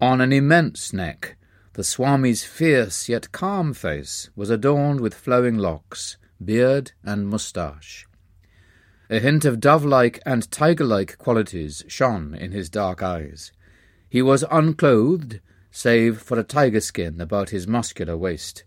[0.00, 1.36] On an immense neck,
[1.74, 8.06] the Swami's fierce yet calm face was adorned with flowing locks, beard, and moustache.
[9.10, 13.52] A hint of dove-like and tiger-like qualities shone in his dark eyes.
[14.08, 15.40] He was unclothed,
[15.70, 18.64] save for a tiger skin about his muscular waist.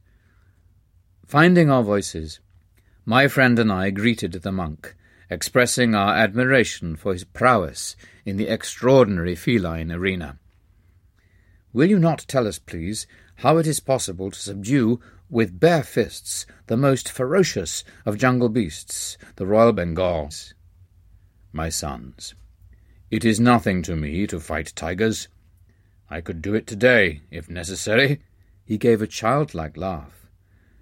[1.26, 2.42] Finding our voices,
[3.06, 4.96] my friend and I greeted the monk,
[5.32, 10.38] expressing our admiration for his prowess in the extraordinary feline arena.
[11.74, 13.08] Will you not tell us, please,
[13.38, 19.18] how it is possible to subdue with bare fists the most ferocious of jungle beasts,
[19.38, 20.54] the Royal Bengals?
[21.52, 22.36] My sons,
[23.10, 25.28] it is nothing to me to fight tigers.
[26.10, 28.22] I could do it today, if necessary.
[28.64, 30.30] He gave a childlike laugh.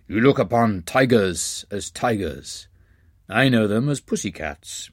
[0.07, 2.67] You look upon tigers as tigers,
[3.29, 4.91] I know them as pussy cats.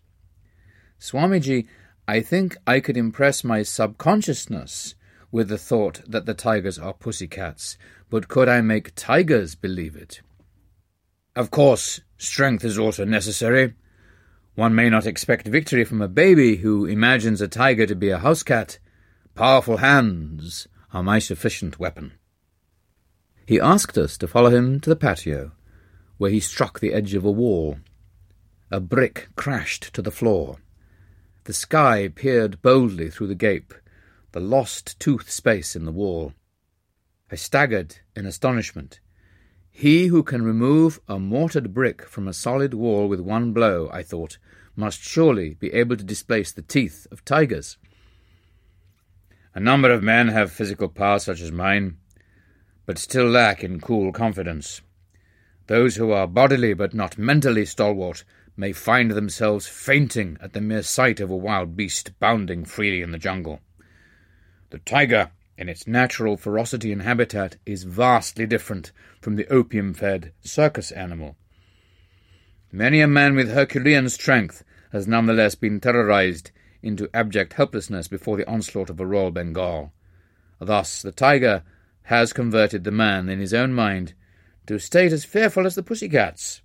[1.00, 1.66] Swamiji,
[2.06, 4.94] I think I could impress my subconsciousness
[5.30, 7.76] with the thought that the tigers are pussy cats,
[8.10, 10.22] but could I make tigers believe it?
[11.36, 13.74] Of course, strength is also necessary.
[14.54, 18.18] One may not expect victory from a baby who imagines a tiger to be a
[18.18, 18.78] house cat.
[19.34, 22.14] Powerful hands are my sufficient weapon.
[23.46, 25.52] He asked us to follow him to the patio,
[26.16, 27.78] where he struck the edge of a wall.
[28.70, 30.58] A brick crashed to the floor.
[31.44, 33.72] The sky peered boldly through the gape,
[34.32, 36.34] the lost tooth space in the wall.
[37.30, 39.00] I staggered in astonishment.
[39.70, 44.02] He who can remove a mortared brick from a solid wall with one blow, I
[44.02, 44.38] thought,
[44.74, 47.78] must surely be able to displace the teeth of tigers.
[49.54, 51.96] A number of men have physical power such as mine,
[52.86, 54.80] but still lack in cool confidence.
[55.66, 58.24] Those who are bodily but not mentally stalwart
[58.56, 63.12] may find themselves fainting at the mere sight of a wild beast bounding freely in
[63.12, 63.60] the jungle.
[64.70, 70.32] The tiger in its natural ferocity and habitat is vastly different from the opium fed
[70.40, 71.36] circus animal.
[72.70, 74.62] Many a man with Herculean strength
[74.92, 76.50] has nonetheless been terrorized
[76.82, 79.92] into abject helplessness before the onslaught of a Royal Bengal.
[80.60, 81.62] Thus, the tiger
[82.02, 84.14] has converted the man in his own mind
[84.66, 86.60] to a state as fearful as the pussy cats.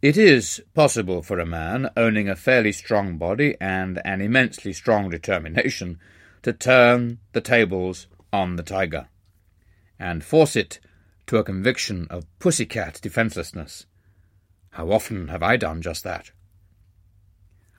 [0.00, 5.10] It is possible for a man owning a fairly strong body and an immensely strong
[5.10, 5.98] determination
[6.42, 9.08] to turn the tables on the tiger,
[9.98, 10.80] and force it
[11.26, 13.86] to a conviction of pussy-cat defencelessness.
[14.70, 16.30] How often have I done just that?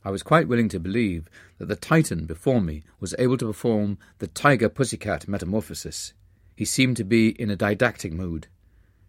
[0.03, 3.97] I was quite willing to believe that the Titan before me was able to perform
[4.17, 6.13] the tiger pussycat metamorphosis.
[6.55, 8.47] He seemed to be in a didactic mood.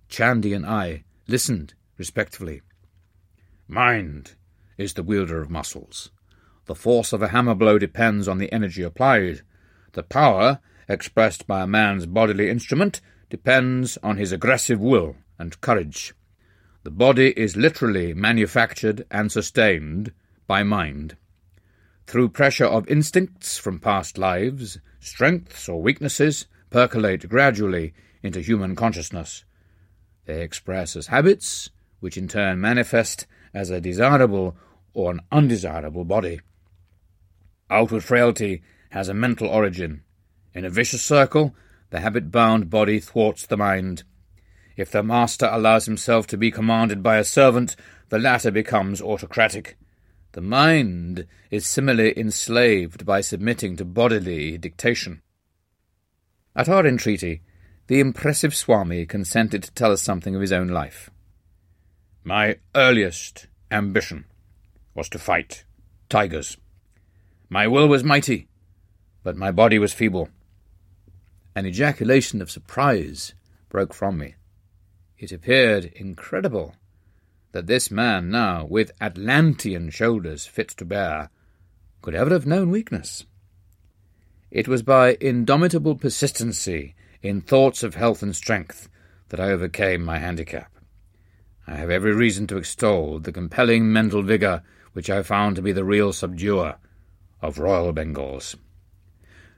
[0.08, 2.62] Chandi and I listened respectfully.
[3.68, 4.34] Mind
[4.76, 6.10] is the wielder of muscles.
[6.72, 9.42] The force of a hammer blow depends on the energy applied.
[9.92, 10.58] The power,
[10.88, 16.14] expressed by a man's bodily instrument, depends on his aggressive will and courage.
[16.82, 20.12] The body is literally manufactured and sustained
[20.46, 21.18] by mind.
[22.06, 27.92] Through pressure of instincts from past lives, strengths or weaknesses percolate gradually
[28.22, 29.44] into human consciousness.
[30.24, 31.68] They express as habits,
[32.00, 34.56] which in turn manifest as a desirable
[34.94, 36.40] or an undesirable body.
[37.72, 40.02] Outward frailty has a mental origin.
[40.52, 41.54] In a vicious circle,
[41.88, 44.02] the habit bound body thwarts the mind.
[44.76, 47.74] If the master allows himself to be commanded by a servant,
[48.10, 49.78] the latter becomes autocratic.
[50.32, 55.22] The mind is similarly enslaved by submitting to bodily dictation.
[56.54, 57.40] At our entreaty,
[57.86, 61.08] the impressive Swami consented to tell us something of his own life.
[62.22, 64.26] My earliest ambition
[64.94, 65.64] was to fight
[66.10, 66.58] tigers.
[67.52, 68.48] My will was mighty,
[69.22, 70.30] but my body was feeble.
[71.54, 73.34] An ejaculation of surprise
[73.68, 74.36] broke from me.
[75.18, 76.76] It appeared incredible
[77.52, 81.28] that this man now, with Atlantean shoulders fit to bear,
[82.00, 83.26] could ever have known weakness.
[84.50, 88.88] It was by indomitable persistency in thoughts of health and strength
[89.28, 90.72] that I overcame my handicap.
[91.66, 94.62] I have every reason to extol the compelling mental vigour
[94.94, 96.78] which I found to be the real subduer
[97.42, 98.54] of Royal Bengals.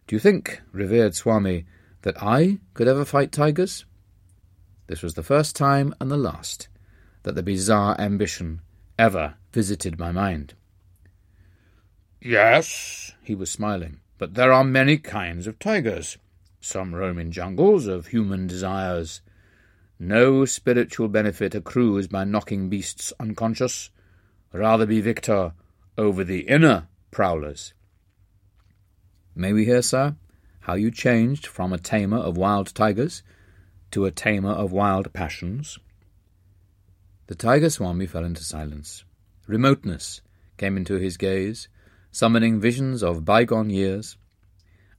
[0.07, 1.67] Do you think, revered Swami,
[2.03, 3.85] that I could ever fight tigers?
[4.87, 6.69] This was the first time and the last
[7.23, 8.61] that the bizarre ambition
[8.99, 10.55] ever visited my mind.
[12.21, 16.19] Yes, he was smiling, but there are many kinds of tigers.
[16.61, 19.21] Some roam in jungles of human desires.
[19.99, 23.91] No spiritual benefit accrues by knocking beasts unconscious.
[24.53, 25.53] Rather be victor
[25.99, 27.73] over the inner prowlers.
[29.35, 30.17] May we hear, sir,
[30.61, 33.23] how you changed from a tamer of wild tigers
[33.93, 35.79] to a tamer of wild passions?
[37.29, 39.05] The tiger swami fell into silence.
[39.47, 40.21] Remoteness
[40.59, 41.69] came into his gaze,
[42.11, 44.17] summoning visions of bygone years.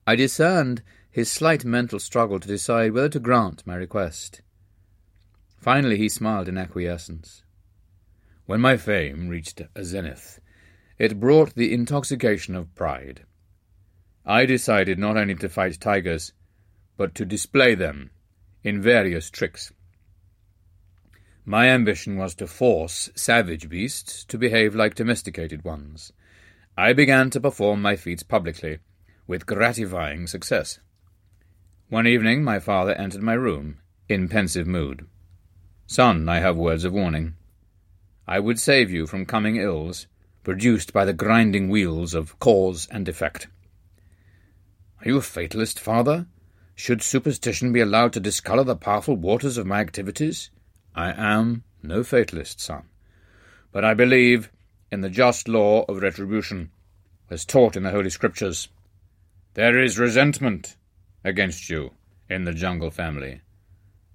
[0.08, 4.42] I discerned his slight mental struggle to decide whether to grant my request.
[5.58, 7.44] Finally, he smiled in acquiescence.
[8.46, 10.40] When my fame reached a zenith,
[10.98, 13.26] it brought the intoxication of pride.
[14.26, 16.34] I decided not only to fight tigers,
[16.98, 18.12] but to display them
[18.64, 19.72] in various tricks.
[21.46, 26.12] My ambition was to force savage beasts to behave like domesticated ones.
[26.76, 28.80] I began to perform my feats publicly,
[29.28, 30.80] with gratifying success.
[31.90, 33.78] One evening my father entered my room,
[34.10, 35.06] in pensive mood.
[35.86, 37.36] Son, I have words of warning.
[38.28, 40.08] I would save you from coming ills
[40.46, 43.48] produced by the grinding wheels of cause and effect.
[45.02, 46.28] Are you a fatalist, father?
[46.76, 50.52] Should superstition be allowed to discolour the powerful waters of my activities?
[50.94, 52.84] I am no fatalist, son,
[53.72, 54.52] but I believe
[54.92, 56.70] in the just law of retribution,
[57.28, 58.68] as taught in the Holy Scriptures.
[59.56, 60.78] There is resentment
[61.24, 61.92] against you
[62.30, 63.42] in the jungle family.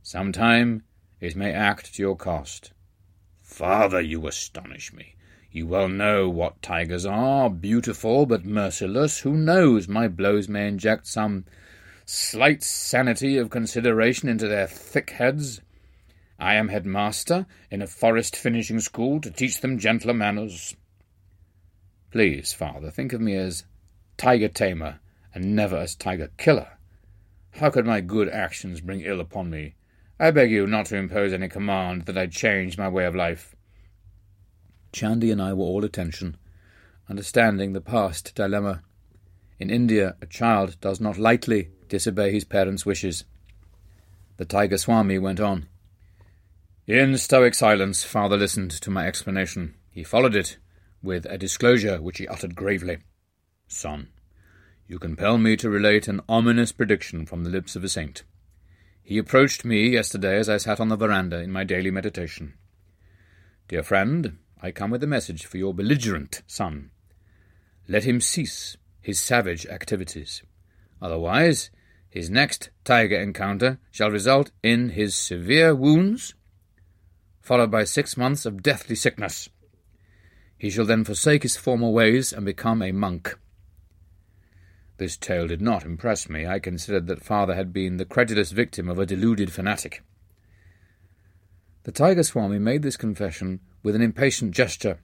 [0.02, 0.84] Sometime
[1.20, 2.70] it may act to your cost.
[3.42, 5.16] Father, you astonish me.
[5.52, 9.20] You well know what tigers are, beautiful but merciless.
[9.20, 11.44] Who knows, my blows may inject some
[12.04, 15.60] slight sanity of consideration into their thick heads.
[16.38, 20.76] I am headmaster in a forest finishing school to teach them gentler manners.
[22.12, 23.64] Please, father, think of me as
[24.16, 25.00] tiger tamer
[25.34, 26.78] and never as tiger killer.
[27.54, 29.74] How could my good actions bring ill upon me?
[30.18, 33.56] I beg you not to impose any command that I change my way of life.
[34.92, 36.36] Chandi and I were all attention,
[37.08, 38.82] understanding the past dilemma.
[39.58, 43.24] In India, a child does not lightly disobey his parents' wishes.
[44.36, 45.68] The Tiger Swami went on.
[46.86, 49.74] In stoic silence, father listened to my explanation.
[49.90, 50.56] He followed it
[51.02, 52.98] with a disclosure which he uttered gravely.
[53.68, 54.08] Son,
[54.88, 58.24] you compel me to relate an ominous prediction from the lips of a saint.
[59.02, 62.54] He approached me yesterday as I sat on the veranda in my daily meditation.
[63.68, 66.90] Dear friend, I come with a message for your belligerent son.
[67.88, 70.42] Let him cease his savage activities.
[71.00, 71.70] Otherwise,
[72.10, 76.34] his next tiger encounter shall result in his severe wounds,
[77.40, 79.48] followed by six months of deathly sickness.
[80.58, 83.38] He shall then forsake his former ways and become a monk.
[84.98, 86.46] This tale did not impress me.
[86.46, 90.02] I considered that father had been the credulous victim of a deluded fanatic.
[91.84, 94.98] The Tiger Swami made this confession with an impatient gesture,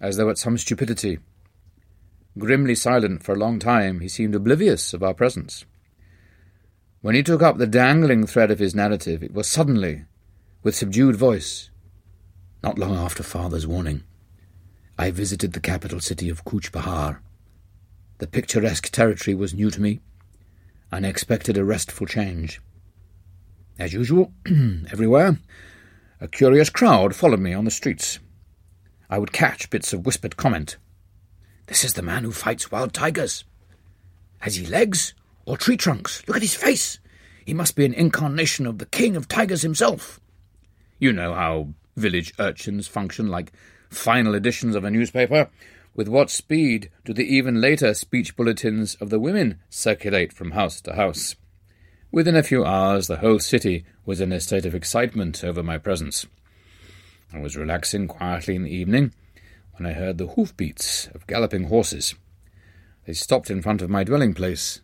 [0.00, 1.18] as though at some stupidity.
[2.38, 5.64] Grimly silent for a long time, he seemed oblivious of our presence.
[7.02, 10.04] When he took up the dangling thread of his narrative, it was suddenly,
[10.62, 11.70] with subdued voice.
[12.62, 14.04] Not long after father's warning,
[14.96, 17.20] I visited the capital city of Cooch Behar.
[18.18, 20.00] The picturesque territory was new to me,
[20.92, 22.60] and I expected a restful change.
[23.78, 25.38] As usual, everywhere,
[26.22, 28.20] a curious crowd followed me on the streets.
[29.10, 30.76] I would catch bits of whispered comment.
[31.66, 33.44] This is the man who fights wild tigers.
[34.38, 35.14] Has he legs
[35.46, 36.22] or tree trunks?
[36.28, 37.00] Look at his face.
[37.44, 40.20] He must be an incarnation of the king of tigers himself.
[41.00, 43.52] You know how village urchins function like
[43.90, 45.50] final editions of a newspaper.
[45.92, 50.80] With what speed do the even later speech bulletins of the women circulate from house
[50.82, 51.34] to house?
[52.14, 55.78] Within a few hours, the whole city was in a state of excitement over my
[55.78, 56.26] presence.
[57.32, 59.14] I was relaxing quietly in the evening
[59.78, 62.14] when I heard the hoofbeats of galloping horses.
[63.06, 64.82] They stopped in front of my dwelling place.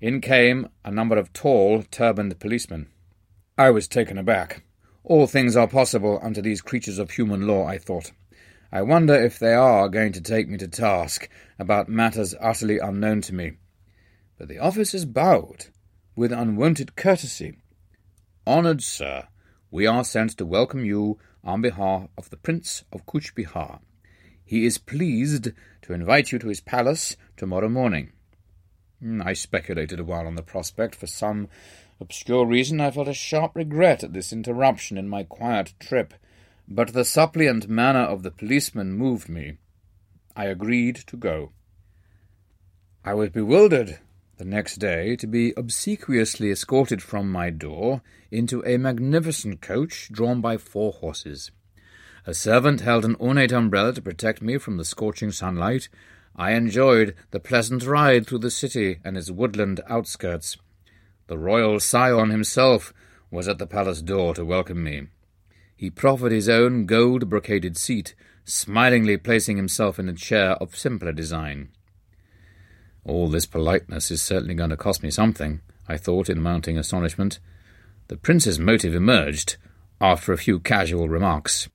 [0.00, 2.88] In came a number of tall, turbaned policemen.
[3.58, 4.64] I was taken aback.
[5.04, 8.10] All things are possible unto these creatures of human law, I thought.
[8.72, 11.28] I wonder if they are going to take me to task
[11.58, 13.58] about matters utterly unknown to me.
[14.38, 15.66] But the officers bowed
[16.14, 17.56] with unwonted courtesy.
[18.46, 19.28] Honoured sir,
[19.70, 23.80] we are sent to welcome you on behalf of the Prince of Cooch Behar.
[24.44, 25.52] He is pleased
[25.82, 28.12] to invite you to his palace tomorrow morning.
[29.00, 30.94] Hmm, I speculated a while on the prospect.
[30.94, 31.48] For some
[32.00, 36.14] obscure reason, I felt a sharp regret at this interruption in my quiet trip,
[36.68, 39.56] but the suppliant manner of the policeman moved me.
[40.36, 41.52] I agreed to go.
[43.04, 43.98] I was bewildered
[44.42, 50.40] the next day to be obsequiously escorted from my door into a magnificent coach drawn
[50.40, 51.52] by four horses.
[52.26, 55.88] A servant held an ornate umbrella to protect me from the scorching sunlight.
[56.34, 60.56] I enjoyed the pleasant ride through the city and its woodland outskirts.
[61.28, 62.92] The royal scion himself
[63.30, 65.06] was at the palace door to welcome me.
[65.76, 71.12] He proffered his own gold brocaded seat, smilingly placing himself in a chair of simpler
[71.12, 71.68] design.
[73.04, 77.40] All this politeness is certainly going to cost me something, I thought in mounting astonishment.
[78.08, 79.56] The prince's motive emerged
[80.00, 81.68] after a few casual remarks.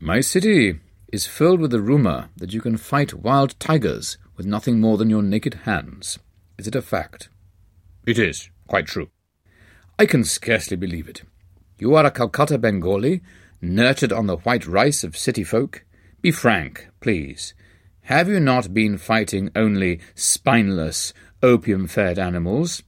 [0.00, 0.78] My city
[1.12, 5.10] is filled with the rumour that you can fight wild tigers with nothing more than
[5.10, 6.18] your naked hands.
[6.58, 7.28] Is it a fact?
[8.06, 9.10] It is, quite true.
[9.98, 11.22] I can scarcely believe it.
[11.78, 13.22] You are a Calcutta Bengali,
[13.60, 15.84] nurtured on the white rice of city folk.
[16.22, 17.54] Be frank, please.
[18.08, 22.82] Have you not been fighting only spineless, opium fed animals?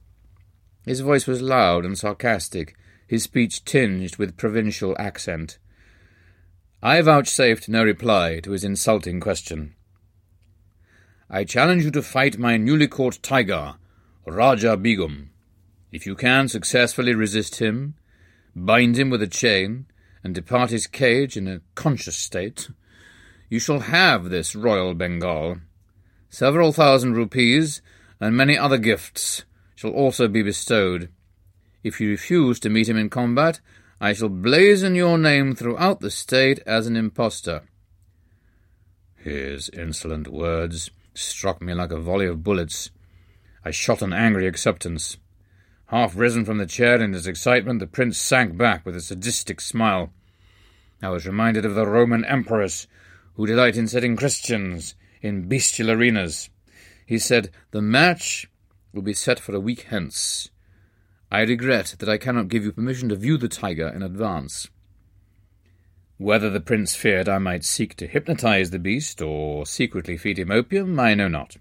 [0.83, 2.75] His voice was loud and sarcastic.
[3.05, 5.59] his speech tinged with provincial accent.
[6.81, 9.75] I vouchsafed no reply to his insulting question.
[11.29, 13.75] I challenge you to fight my newly caught tiger,
[14.25, 15.29] Raja Begum.
[15.91, 17.93] If you can successfully resist him,
[18.55, 19.85] bind him with a chain,
[20.23, 22.69] and depart his cage in a conscious state,
[23.51, 25.57] you shall have this royal Bengal.
[26.29, 27.81] Several thousand rupees
[28.17, 29.43] and many other gifts
[29.75, 31.09] shall also be bestowed.
[31.83, 33.59] If you refuse to meet him in combat,
[33.99, 37.63] I shall blazon your name throughout the state as an impostor.
[39.17, 42.89] His insolent words struck me like a volley of bullets.
[43.65, 45.17] I shot an angry acceptance.
[45.87, 49.59] Half risen from the chair in his excitement, the prince sank back with a sadistic
[49.59, 50.13] smile.
[51.03, 52.87] I was reminded of the Roman emperors
[53.35, 56.49] who delight in setting Christians in bestial arenas.
[57.05, 58.49] He said, The match
[58.93, 60.49] will be set for a week hence.
[61.31, 64.69] I regret that I cannot give you permission to view the tiger in advance.
[66.17, 70.51] Whether the prince feared I might seek to hypnotize the beast or secretly feed him
[70.51, 71.57] opium, I know not.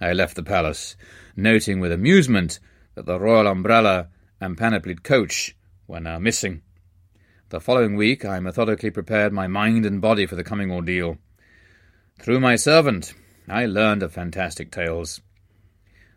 [0.00, 0.96] I left the palace,
[1.36, 2.60] noting with amusement
[2.94, 4.08] that the royal umbrella
[4.40, 6.62] and panoplied coach were now missing.
[7.52, 11.18] The following week I methodically prepared my mind and body for the coming ordeal.
[12.18, 13.12] Through my servant,
[13.46, 15.20] I learned of fantastic tales.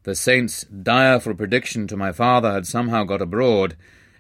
[0.03, 3.75] The saint's direful prediction to my father had somehow got abroad,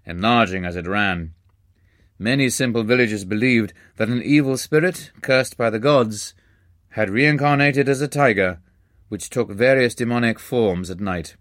[0.05, 1.33] enlarging as it ran.
[2.19, 6.33] Many simple villagers believed that an evil spirit, cursed by the gods,
[6.89, 8.59] had reincarnated as a tiger,
[9.07, 11.37] which took various demonic forms at night,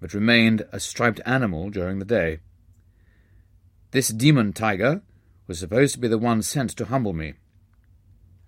[0.00, 2.38] but remained a striped animal during the day.
[3.90, 5.00] This demon tiger
[5.46, 7.34] was supposed to be the one sent to humble me.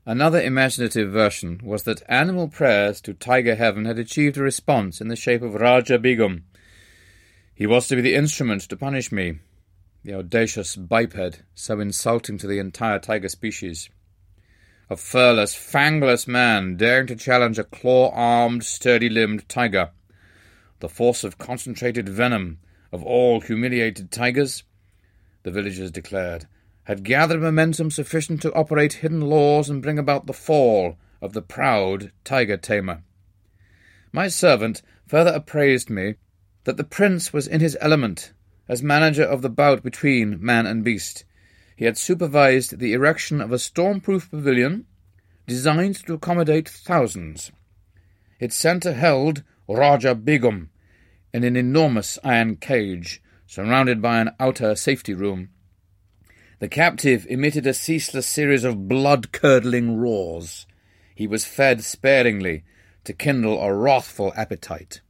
[0.05, 5.09] Another imaginative version was that animal prayers to Tiger Heaven had achieved a response in
[5.09, 6.45] the shape of Raja Begum.
[7.55, 9.39] He was to be the instrument to punish me,
[10.05, 13.89] the audacious biped, so insulting to the entire tiger species.
[14.91, 19.91] A furless, fangless man daring to challenge a claw armed, sturdy limbed tiger.
[20.81, 22.59] The force of concentrated venom
[22.91, 24.65] of all humiliated tigers,
[25.43, 26.47] the villagers declared,
[26.85, 31.43] had gathered momentum sufficient to operate hidden laws and bring about the fall of the
[31.43, 33.03] proud tiger tamer.
[34.13, 36.17] My servant further appraised me
[36.65, 38.33] that the prince was in his element
[38.69, 41.25] as manager of the bout between man and beast,
[41.75, 44.85] he had supervised the erection of a storm-proof pavilion
[45.47, 47.51] designed to accommodate thousands.
[48.39, 50.71] Its centre held Raja Begum
[51.33, 55.49] in an enormous iron cage surrounded by an outer safety room.
[56.61, 60.69] The captive emitted a ceaseless series of blood-curdling roars.
[61.17, 62.63] He was fed sparingly
[63.03, 65.01] to kindle a wrathful appetite.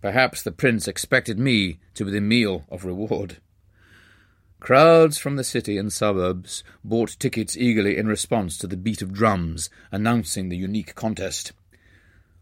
[0.00, 3.36] Perhaps the prince expected me to be the meal of reward.
[4.58, 9.12] Crowds from the city and suburbs bought tickets eagerly in response to the beat of
[9.12, 11.52] drums announcing the unique contest.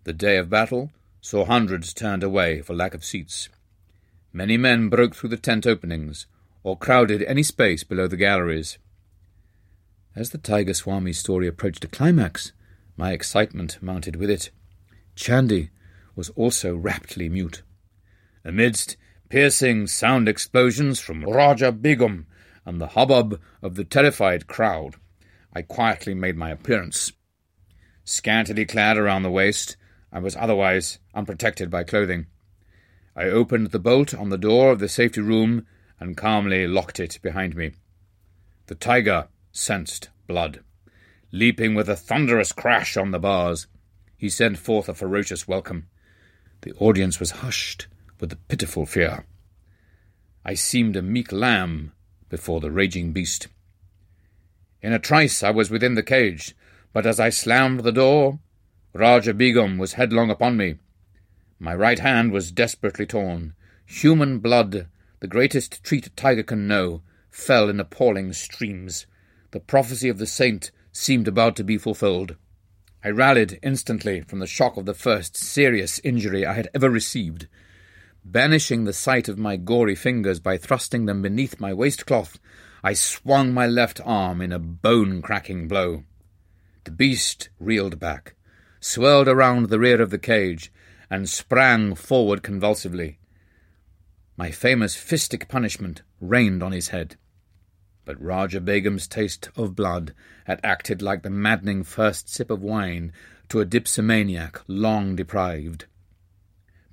[0.05, 3.49] The day of battle saw hundreds turned away for lack of seats.
[4.33, 6.27] Many men broke through the tent openings
[6.63, 8.79] or crowded any space below the galleries.
[10.15, 12.53] As the Tiger Swami story approached a climax,
[12.97, 14.51] my excitement mounted with it.
[15.17, 15.71] Chandi
[16.15, 17.63] was also raptly mute.
[18.45, 18.97] Amidst
[19.29, 22.27] piercing sound explosions from Raja Begum
[22.65, 24.97] and the hubbub of the terrified crowd,
[25.53, 27.13] I quietly made my appearance.
[28.05, 29.77] Scantily clad around the waist,
[30.13, 32.27] I was otherwise unprotected by clothing.
[33.21, 35.67] I opened the bolt on the door of the safety room
[35.99, 37.73] and calmly locked it behind me.
[38.65, 40.61] The tiger sensed blood.
[41.31, 43.67] Leaping with a thunderous crash on the bars,
[44.17, 45.87] he sent forth a ferocious welcome.
[46.63, 47.89] The audience was hushed
[48.21, 49.27] with a pitiful fear.
[50.43, 51.93] I seemed a meek lamb
[52.31, 53.49] before the raging beast.
[54.81, 56.57] In a trice I was within the cage,
[56.95, 58.39] but as I slammed the door,
[58.95, 60.77] Raja Begum was headlong upon me.
[61.63, 63.53] My right hand was desperately torn.
[63.85, 64.89] Human blood,
[65.21, 69.07] the greatest treat a tiger can know, fell in appalling streams.
[69.51, 72.37] The prophecy of the saint seemed about to be fulfilled.
[73.05, 77.47] I rallied instantly from the shock of the first serious injury I had ever received.
[78.25, 82.39] Banishing the sight of my gory fingers by thrusting them beneath my waistcloth,
[82.83, 86.05] I swung my left arm in a bone cracking blow.
[86.85, 88.35] The beast reeled back,
[88.81, 90.73] swirled around the rear of the cage,
[91.11, 93.19] and sprang forward convulsively.
[94.37, 97.17] My famous fistic punishment rained on his head.
[98.05, 103.13] But Raja Begum's taste of blood had acted like the maddening first sip of wine
[103.49, 105.87] to a dipsomaniac long deprived.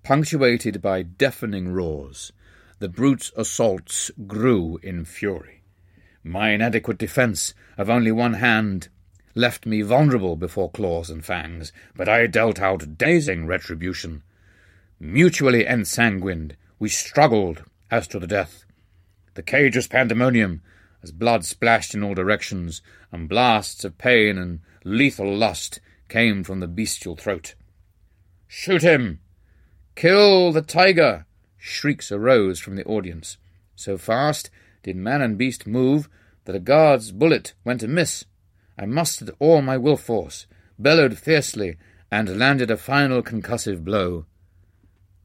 [0.03, 2.32] Punctuated by deafening roars,
[2.80, 5.63] the brute's assaults grew in fury.
[6.24, 8.89] My inadequate defence of only one hand
[9.38, 14.24] left me vulnerable before claws and fangs, but I dealt out dazing retribution.
[15.00, 18.66] Mutually ensanguined, we struggled as to the death.
[19.36, 20.62] The cage was pandemonium,
[21.04, 22.82] as blood splashed in all directions,
[23.12, 25.80] and blasts of pain and lethal lust
[26.10, 27.54] came from the bestial throat.
[28.48, 29.20] Shoot him!
[29.96, 31.26] Kill the tiger!
[31.58, 33.38] Shrieks arose from the audience.
[33.76, 34.50] So fast
[34.82, 36.10] did man and beast move
[36.46, 38.26] that a guard's bullet went amiss.
[38.78, 40.45] I mustered all my will force,
[40.78, 41.78] bellowed fiercely,
[42.11, 44.25] and landed a final concussive blow.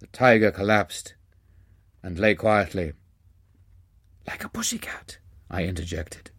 [0.01, 1.15] The tiger collapsed
[2.03, 2.93] and lay quietly.
[4.27, 5.19] Like a pussy cat,
[5.51, 6.31] I interjected.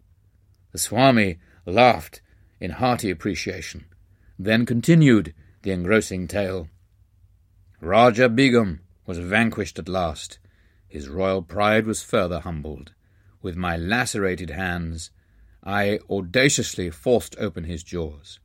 [0.72, 2.20] The Swami laughed
[2.60, 3.84] in hearty appreciation,
[4.38, 6.68] then continued the engrossing tale.
[7.80, 10.38] Raja Begum was vanquished at last.
[10.88, 12.92] His royal pride was further humbled.
[13.42, 15.10] With my lacerated hands,
[15.64, 18.38] I audaciously forced open his jaws.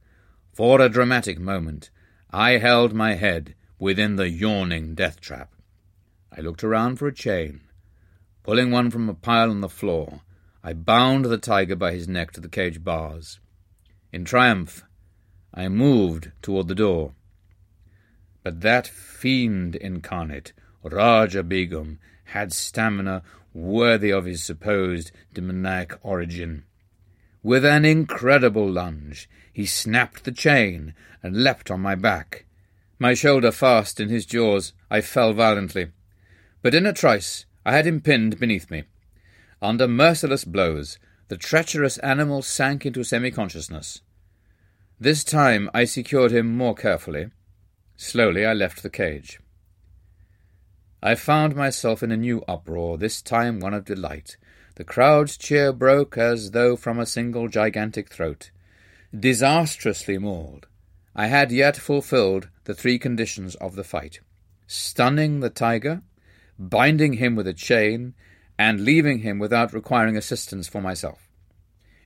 [0.53, 1.89] For a dramatic moment,
[2.31, 5.53] I held my head within the yawning death trap.
[6.35, 7.61] I looked around for a chain.
[8.43, 10.21] Pulling one from a pile on the floor,
[10.63, 13.39] I bound the tiger by his neck to the cage bars.
[14.13, 14.83] In triumph,
[15.53, 17.13] I moved toward the door.
[18.43, 20.53] But that fiend incarnate,
[20.83, 26.63] Raja Begum, had stamina worthy of his supposed demoniac origin.
[27.41, 32.45] With an incredible lunge, he snapped the chain and leapt on my back.
[32.97, 35.91] My shoulder fast in his jaws, I fell violently.
[36.61, 38.83] But in a trice I had him pinned beneath me.
[39.61, 44.01] Under merciless blows, the treacherous animal sank into semi-consciousness.
[44.99, 47.29] This time I secured him more carefully.
[47.95, 49.39] Slowly I left the cage.
[51.01, 54.35] I found myself in a new uproar, this time one of delight.
[54.79, 58.49] The crowd's cheer broke as though from a single gigantic throat.
[59.13, 60.67] Disastrously mauled,
[61.13, 64.21] I had yet fulfilled the three conditions of the fight
[64.67, 66.01] stunning the tiger,
[66.57, 68.13] binding him with a chain,
[68.57, 71.27] and leaving him without requiring assistance for myself.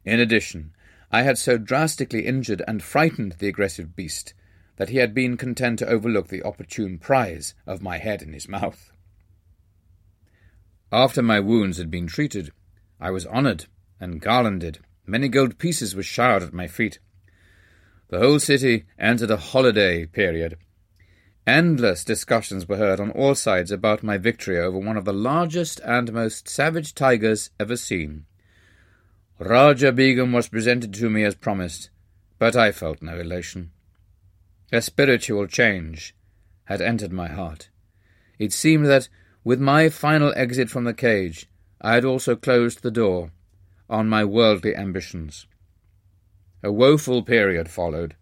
[0.03, 0.73] In addition,
[1.11, 4.33] I had so drastically injured and frightened the aggressive beast
[4.77, 8.49] that he had been content to overlook the opportune prize of my head in his
[8.49, 8.91] mouth.
[10.91, 12.51] After my wounds had been treated,
[12.99, 13.65] I was honoured
[13.99, 14.79] and garlanded.
[15.05, 16.99] Many gold pieces were showered at my feet.
[18.09, 20.57] The whole city entered a holiday period.
[21.45, 25.81] Endless discussions were heard on all sides about my victory over one of the largest
[25.81, 28.25] and most savage tigers ever seen.
[29.39, 31.89] Raja Begum was presented to me as promised,
[32.39, 33.71] but I felt no elation.
[34.71, 36.15] A spiritual change
[36.65, 37.69] had entered my heart.
[38.39, 39.09] It seemed that,
[39.43, 41.47] with my final exit from the cage,
[41.83, 43.31] I had also closed the door
[43.89, 45.45] on my worldly ambitions.
[46.63, 48.15] A woeful period followed.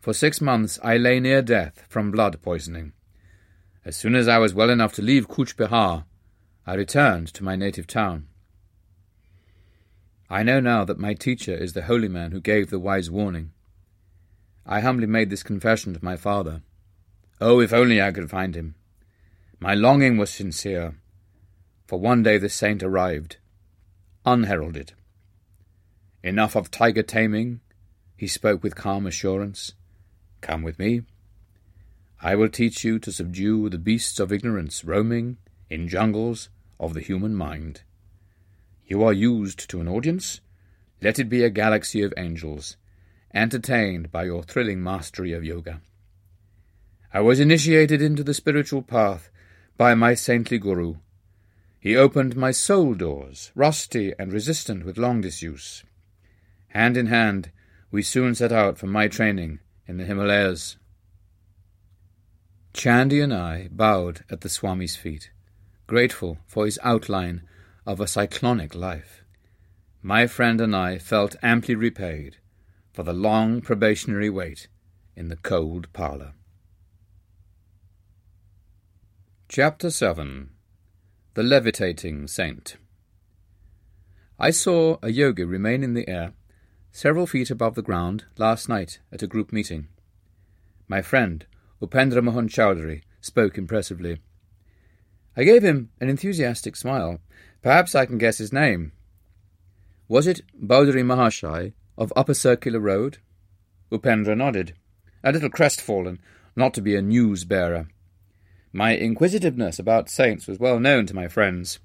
[0.00, 2.92] For six months I lay near death from blood poisoning.
[3.84, 6.04] As soon as I was well enough to leave Cooch Behar,
[6.66, 8.26] I returned to my native town.
[10.28, 13.52] I know now that my teacher is the holy man who gave the wise warning.
[14.66, 16.60] I humbly made this confession to my father.
[17.40, 18.74] Oh, if only I could find him!
[19.58, 20.98] My longing was sincere,
[21.88, 23.38] for one day the saint arrived,
[24.26, 24.92] unheralded.
[26.22, 27.60] Enough of tiger taming,
[28.14, 29.72] he spoke with calm assurance.
[30.42, 31.02] Come with me.
[32.20, 35.38] I will teach you to subdue the beasts of ignorance roaming
[35.70, 37.80] in jungles of the human mind.
[38.86, 40.42] You are used to an audience?
[41.00, 42.76] Let it be a galaxy of angels
[43.34, 45.80] entertained by your thrilling mastery of yoga.
[47.14, 49.30] I was initiated into the spiritual path
[49.78, 50.96] by my saintly guru.
[51.80, 55.84] He opened my soul doors, rusty and resistant with long disuse.
[56.68, 57.50] Hand in hand,
[57.90, 60.76] we soon set out for my training in the Himalayas.
[62.74, 65.30] Chandi and I bowed at the Swami's feet,
[65.86, 67.42] grateful for his outline
[67.86, 69.22] of a cyclonic life.
[70.02, 72.36] My friend and I felt amply repaid
[72.92, 74.68] for the long probationary wait
[75.16, 76.34] in the cold parlour.
[79.48, 80.50] Chapter 7
[81.38, 82.78] The Levitating Saint
[84.40, 86.32] I saw a yogi remain in the air
[86.90, 89.86] several feet above the ground last night at a group meeting.
[90.88, 91.46] My friend,
[91.80, 94.20] Upendra Mohan Chowdhury, spoke impressively.
[95.36, 97.20] I gave him an enthusiastic smile.
[97.62, 98.90] Perhaps I can guess his name.
[100.08, 103.18] Was it Bhaduri Mahashai, of Upper Circular Road?
[103.92, 104.74] Upendra nodded,
[105.22, 106.18] a little crestfallen
[106.56, 107.86] not to be a news bearer.
[108.72, 111.78] My inquisitiveness about saints was well known to my friends.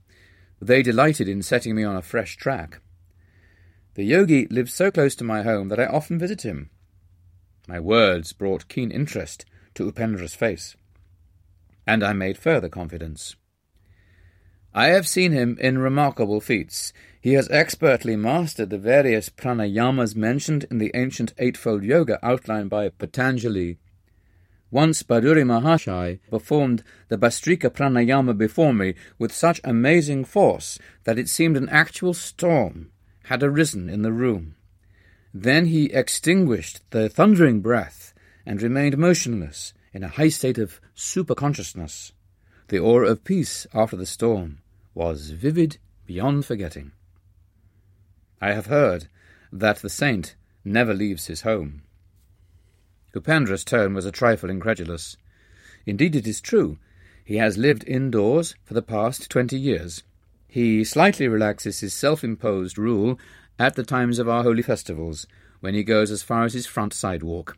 [0.62, 2.82] They delighted in setting me on a fresh track.
[3.96, 6.70] The yogi lives so close to my home that I often visit him.
[7.68, 10.76] My words brought keen interest to Upendra's face,
[11.88, 13.36] and I made further confidence.
[14.74, 16.94] I have seen him in remarkable feats.
[17.22, 22.90] He has expertly mastered the various pranayamas mentioned in the ancient Eightfold Yoga outlined by
[22.90, 23.78] Patanjali.
[24.74, 31.30] Once Bhaduri Mahashai performed the Bhastrika Pranayama before me with such amazing force that it
[31.30, 32.90] seemed an actual storm
[33.26, 34.56] had arisen in the room.
[35.32, 38.16] Then he extinguished the thundering breath
[38.48, 42.12] and remained motionless in a high state of superconsciousness.
[42.70, 44.58] The aura of peace after the storm
[44.96, 46.94] was vivid beyond forgetting.
[48.42, 49.08] I have heard
[49.52, 51.84] that the saint never leaves his home.
[53.14, 55.18] Upendra's tone was a trifle incredulous.
[55.86, 56.80] Indeed, it is true.
[57.24, 60.04] He has lived indoors for the past twenty years.
[60.48, 63.20] He slightly relaxes his self-imposed rule
[63.60, 65.28] at the times of our holy festivals,
[65.60, 67.58] when he goes as far as his front sidewalk.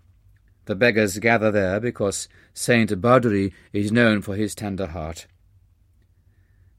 [0.65, 5.25] The beggars gather there because Saint Bhaduri is known for his tender heart.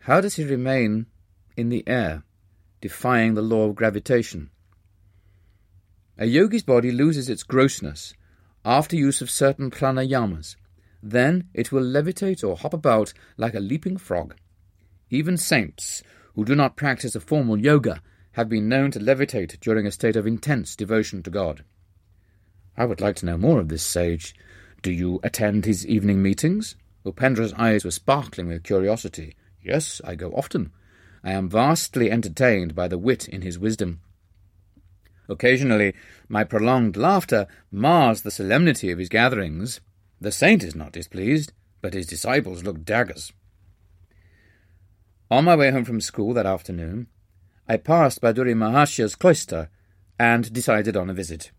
[0.00, 1.06] How does he remain
[1.56, 2.22] in the air,
[2.80, 4.50] defying the law of gravitation?
[6.18, 8.14] A yogi's body loses its grossness
[8.66, 10.56] after use of certain pranayamas.
[11.02, 14.34] Then it will levitate or hop about like a leaping frog.
[15.08, 16.02] Even saints,
[16.34, 18.02] who do not practice a formal yoga,
[18.32, 21.64] have been known to levitate during a state of intense devotion to God.
[22.76, 24.34] I would like to know more of this sage.
[24.82, 26.74] Do you attend his evening meetings?
[27.04, 29.36] Upendra's eyes were sparkling with curiosity.
[29.62, 30.72] Yes, I go often.
[31.22, 34.00] I am vastly entertained by the wit in his wisdom.
[35.28, 35.94] Occasionally,
[36.28, 39.80] my prolonged laughter mars the solemnity of his gatherings.
[40.20, 41.52] The saint is not displeased,
[41.82, 43.32] but his disciples look daggers.
[45.30, 47.08] On my way home from school that afternoon,
[47.68, 49.68] I passed Bhaduri Mahasaya's cloister
[50.18, 51.50] and decided on a visit.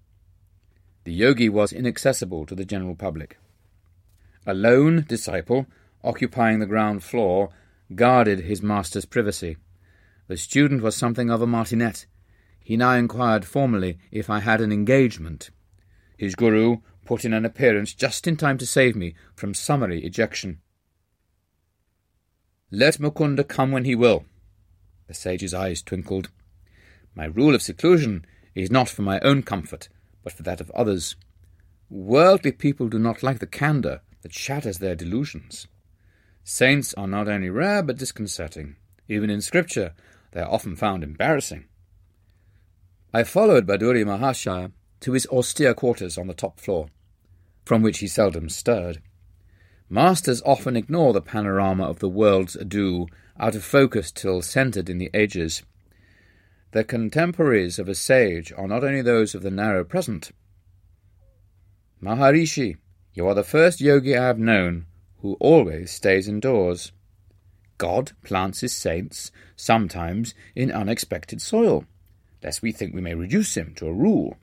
[1.03, 3.37] The yogi was inaccessible to the general public.
[4.45, 5.67] A lone disciple,
[6.03, 7.49] occupying the ground floor,
[7.93, 9.57] guarded his master's privacy.
[10.27, 12.05] The student was something of a martinet.
[12.67, 15.51] He now inquired formally if I had an engagement.
[16.17, 20.59] His guru put in an appearance just in time to save me from summary ejection.
[22.69, 24.25] Let Mukunda come when he will.
[25.07, 26.27] The sage's eyes twinkled.
[27.15, 29.87] My rule of seclusion is not for my own comfort,
[30.21, 31.15] but for that of others.
[31.89, 35.67] Worldly people do not like the candour that shatters their delusions.
[36.43, 38.75] Saints are not only rare but disconcerting.
[39.07, 39.93] Even in Scripture,
[40.33, 41.63] they are often found embarrassing.
[43.13, 46.87] I followed Bhaduri Mahashaya to his austere quarters on the top floor,
[47.65, 49.01] from which he seldom stirred.
[49.89, 53.07] Masters often ignore the panorama of the world's ado,
[53.39, 55.63] out of focus till centred in the ages.
[56.71, 60.31] The contemporaries of a sage are not only those of the narrow present.
[62.01, 62.77] Maharishi,
[63.13, 64.85] you are the first yogi I have known
[65.21, 66.91] who always stays indoors.
[67.77, 71.85] God plants his saints, sometimes in unexpected soil,
[72.43, 74.37] lest we think we may reduce him to a rule.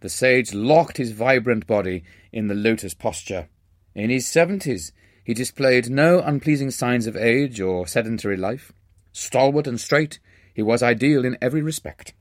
[0.00, 3.48] The sage locked his vibrant body in the lotus posture
[3.94, 4.92] in his seventies,
[5.24, 8.72] he displayed no unpleasing signs of age or sedentary life.
[9.12, 10.18] Stalwart and straight,
[10.54, 12.14] he was ideal in every respect.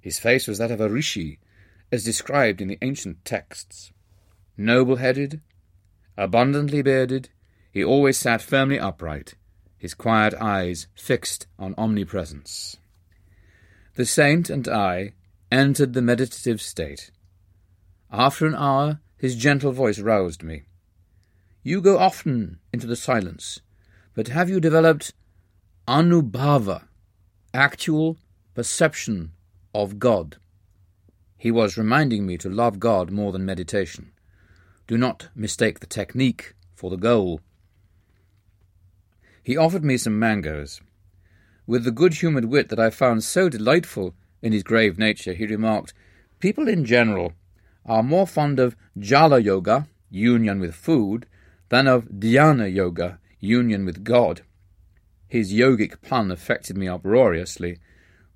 [0.00, 1.38] His face was that of a rishi,
[1.90, 3.92] as described in the ancient texts.
[4.56, 5.40] Noble headed,
[6.16, 7.30] abundantly bearded,
[7.72, 9.34] he always sat firmly upright,
[9.76, 12.76] his quiet eyes fixed on omnipresence.
[13.94, 15.12] The saint and I
[15.50, 17.10] entered the meditative state.
[18.10, 20.62] After an hour, his gentle voice roused me.
[21.62, 23.60] You go often into the silence,
[24.14, 25.12] but have you developed
[25.86, 26.84] anubhava,
[27.52, 28.16] actual
[28.54, 29.32] perception
[29.74, 30.38] of God?
[31.36, 34.12] He was reminding me to love God more than meditation.
[34.86, 37.40] Do not mistake the technique for the goal.
[39.42, 40.80] He offered me some mangoes.
[41.66, 45.46] With the good humoured wit that I found so delightful in his grave nature, he
[45.46, 45.94] remarked,
[46.40, 47.34] People in general
[47.86, 51.26] are more fond of jala yoga, union with food,
[51.68, 54.42] than of dhyana yoga, union with God.
[55.28, 57.78] His yogic pun affected me uproariously.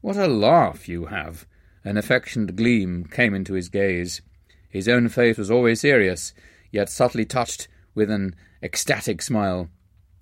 [0.01, 1.47] What a laugh you have!
[1.85, 4.23] An affectionate gleam came into his gaze.
[4.69, 6.33] His own face was always serious,
[6.71, 9.69] yet subtly touched with an ecstatic smile.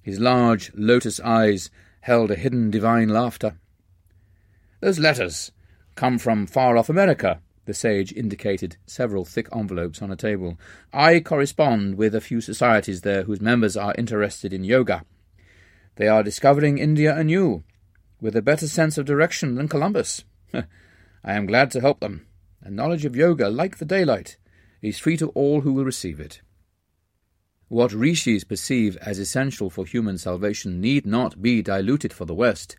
[0.03, 1.71] His large lotus eyes
[2.05, 3.57] held a hidden divine laughter.
[4.81, 5.53] Those letters
[5.95, 10.59] come from far off America, The sage indicated several thick envelopes on a table.
[10.93, 15.07] I correspond with a few societies there whose members are interested in yoga.
[15.97, 17.65] They are discovering India anew,
[18.21, 20.25] with a better sense of direction than Columbus.
[20.55, 20.65] I
[21.25, 22.27] am glad to help them.
[22.61, 24.37] A knowledge of yoga, like the daylight,
[24.83, 26.43] is free to all who will receive it.
[27.69, 32.77] What rishis perceive as essential for human salvation need not be diluted for the West.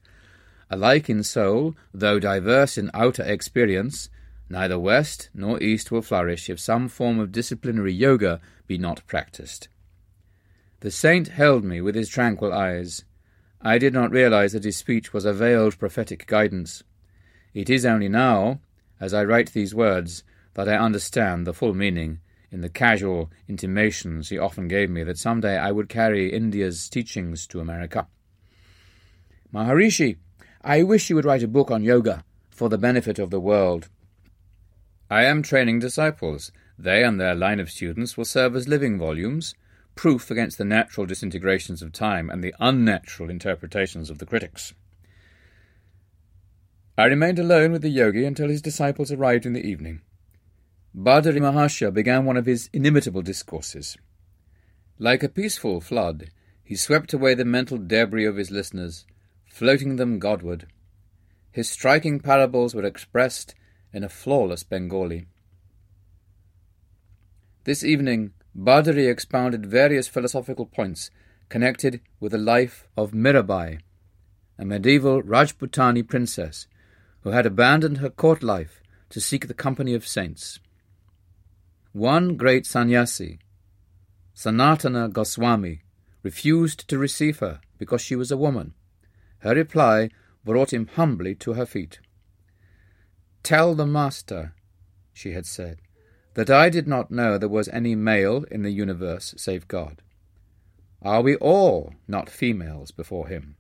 [0.70, 4.10] Alike in soul, though diverse in outer experience,
[4.50, 9.70] neither West nor East will flourish if some form of disciplinary yoga be not practiced.
[10.82, 13.06] The saint held me with his tranquil eyes.
[13.62, 16.84] I did not realize that his speech was a veiled prophetic guidance.
[17.56, 18.60] It is only now,
[19.00, 20.24] as I write these words,
[20.54, 22.20] that I understand the full meaning
[22.56, 26.88] in the casual intimations he often gave me that some day I would carry India's
[26.88, 28.08] teachings to America.
[29.54, 30.16] Maharishi,
[30.62, 33.90] I wish you would write a book on yoga for the benefit of the world.
[35.12, 36.54] I am training disciples.
[36.80, 39.54] They and their line of students will serve as living volumes,
[39.96, 44.74] proof against the natural disintegrations of time and the unnatural interpretations of the critics.
[46.98, 50.00] I remained alone with the yogi until his disciples arrived in the evening.
[50.98, 53.98] Bhaduri Mahasaya began one of his inimitable discourses.
[54.98, 56.30] Like a peaceful flood,
[56.64, 59.06] he swept away the mental debris of his listeners,
[59.46, 60.68] floating them Godward.
[61.52, 63.56] His striking parables were expressed
[63.92, 65.28] in a flawless Bengali.
[67.66, 71.10] This evening, Bhaduri expounded various philosophical points
[71.50, 73.80] connected with the life of Mirabai,
[74.58, 76.68] a medieval Rajputani princess
[77.24, 80.60] who had abandoned her court life to seek the company of saints.
[81.96, 83.40] One great sannyasi,
[84.36, 85.84] Sanatana Goswami,
[86.24, 88.74] refused to receive her because she was a woman.
[89.40, 90.10] Her reply
[90.44, 92.02] brought him humbly to her feet.
[93.44, 94.54] Tell the Master,
[95.14, 95.78] she had said,
[96.34, 100.02] that I did not know there was any male in the universe save God.
[101.02, 103.56] Are we all not females before him?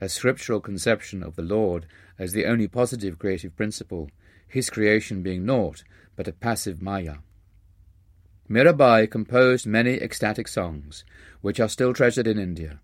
[0.00, 1.86] A scriptural conception of the Lord
[2.20, 4.12] as the only positive creative principle,
[4.46, 5.82] his creation being naught
[6.18, 7.18] but a passive maya.
[8.50, 11.04] Mirabai composed many ecstatic songs,
[11.42, 12.80] which are still treasured in India.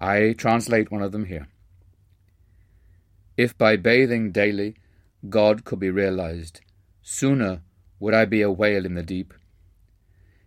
[0.00, 1.46] I translate one of them here.
[3.36, 4.74] If by bathing daily
[5.28, 6.62] God could be realized,
[7.00, 7.62] Sooner
[8.00, 9.32] would I be a whale in the deep.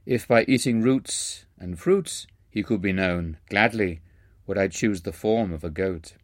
[0.06, 4.02] If by eating roots and fruits he could be known, gladly
[4.46, 6.16] would I choose the form of a goat.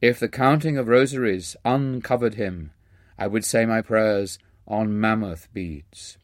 [0.00, 2.70] If the counting of rosaries uncovered him,
[3.18, 6.18] I would say my prayers on mammoth beads.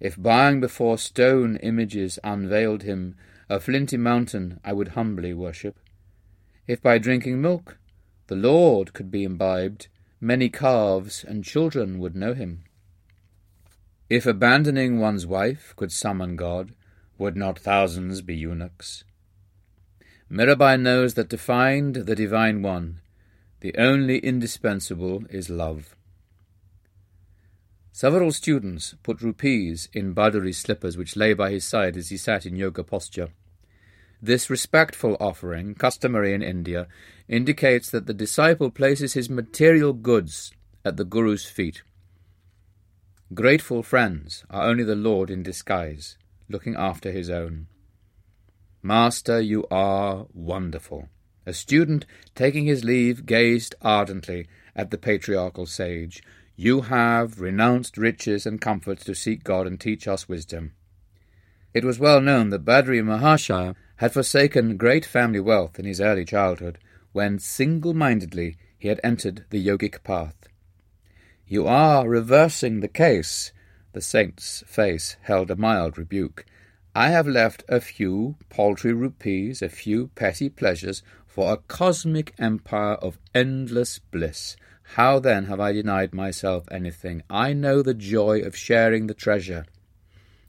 [0.00, 3.16] If bowing before stone images unveiled him,
[3.48, 5.78] a flinty mountain I would humbly worship.
[6.66, 7.78] If by drinking milk
[8.26, 9.88] the Lord could be imbibed,
[10.20, 12.64] many calves and children would know him.
[14.08, 16.74] If abandoning one's wife could summon God,
[17.18, 19.04] would not thousands be eunuchs?
[20.30, 23.00] Mirabai knows that to find the Divine One,
[23.60, 25.94] the only indispensable is love.
[27.96, 32.44] Several students put rupees in Bhaduri's slippers which lay by his side as he sat
[32.44, 33.28] in yoga posture.
[34.20, 36.88] This respectful offering, customary in India,
[37.28, 40.50] indicates that the disciple places his material goods
[40.84, 41.82] at the Guru's feet.
[43.32, 46.18] Grateful friends are only the Lord in disguise,
[46.48, 47.68] looking after his own.
[48.82, 51.10] Master, you are wonderful.
[51.46, 56.24] A student, taking his leave, gazed ardently at the patriarchal sage.
[56.56, 60.72] You have renounced riches and comforts to seek God and teach us wisdom.
[61.72, 66.24] It was well known that Bhaduri Mahasaya had forsaken great family wealth in his early
[66.24, 66.78] childhood,
[67.12, 70.36] when single-mindedly he had entered the yogic path.
[71.46, 73.52] You are reversing the case.
[73.92, 76.44] The saint's face held a mild rebuke.
[76.94, 82.94] I have left a few paltry rupees, a few petty pleasures, for a cosmic empire
[82.94, 84.56] of endless bliss.
[84.84, 87.22] How then have I denied myself anything?
[87.28, 89.66] I know the joy of sharing the treasure.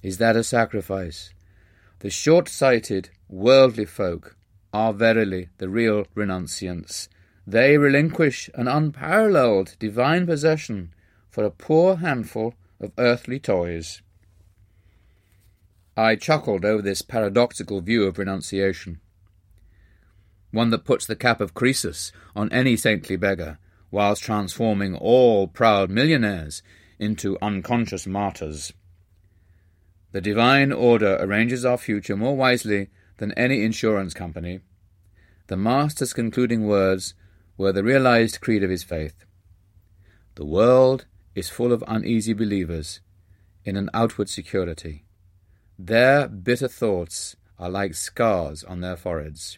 [0.03, 1.33] Is that a sacrifice?
[1.99, 4.37] The short sighted, worldly folk
[4.71, 7.07] are verily the real renunciants.
[7.47, 10.93] They relinquish an unparalleled divine possession
[11.29, 14.01] for a poor handful of earthly toys.
[15.97, 18.99] I chuckled over this paradoxical view of renunciation,
[20.51, 23.57] one that puts the cap of Croesus on any saintly beggar,
[23.95, 26.61] whilst transforming all proud millionaires
[26.99, 28.73] into unconscious martyrs.
[30.11, 32.89] The divine order arranges our future more wisely
[33.19, 34.59] than any insurance company.
[35.47, 37.13] The Master's concluding words
[37.57, 39.23] were the realized creed of his faith.
[40.35, 42.99] The world is full of uneasy believers
[43.63, 45.05] in an outward security.
[45.79, 49.57] Their bitter thoughts are like scars on their foreheads.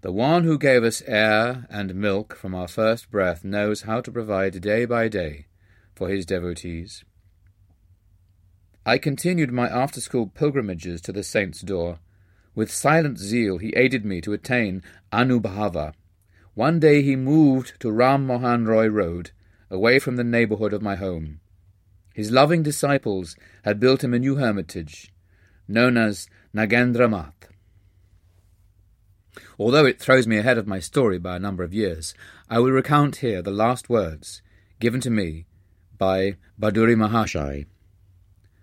[0.00, 4.12] The one who gave us air and milk from our first breath knows how to
[4.12, 5.46] provide day by day
[5.96, 7.04] for his devotees.
[8.86, 11.98] I continued my after school pilgrimages to the saint's door.
[12.54, 15.94] With silent zeal he aided me to attain Anubhava.
[16.54, 19.32] One day he moved to Ram Mohan Roy Road,
[19.68, 21.40] away from the neighbourhood of my home.
[22.14, 25.12] His loving disciples had built him a new hermitage,
[25.66, 27.37] known as Nagendra Math.
[29.58, 32.14] Although it throws me ahead of my story by a number of years,
[32.48, 34.40] I will recount here the last words
[34.78, 35.46] given to me
[35.98, 37.66] by Bhaduri Mahasaya.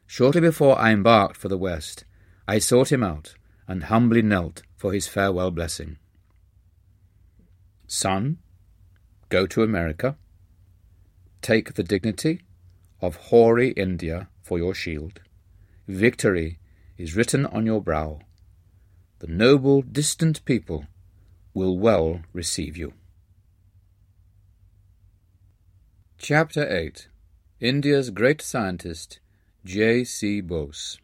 [0.08, 2.06] Shortly before I embarked for the West,
[2.48, 3.36] I sought him out
[3.68, 5.98] and humbly knelt for his farewell blessing.
[7.88, 8.38] Son,
[9.30, 10.16] go to America.
[11.42, 12.42] Take the dignity
[13.02, 15.20] of hoary India for your shield.
[15.88, 16.60] Victory
[16.98, 18.20] is written on your brow.
[19.26, 20.86] The noble, distant people
[21.56, 22.94] will well receive you.
[26.20, 27.08] Chapter 8
[27.60, 29.20] India's Great Scientist,
[29.64, 30.04] J.
[30.04, 30.42] C.
[30.42, 31.00] Bose.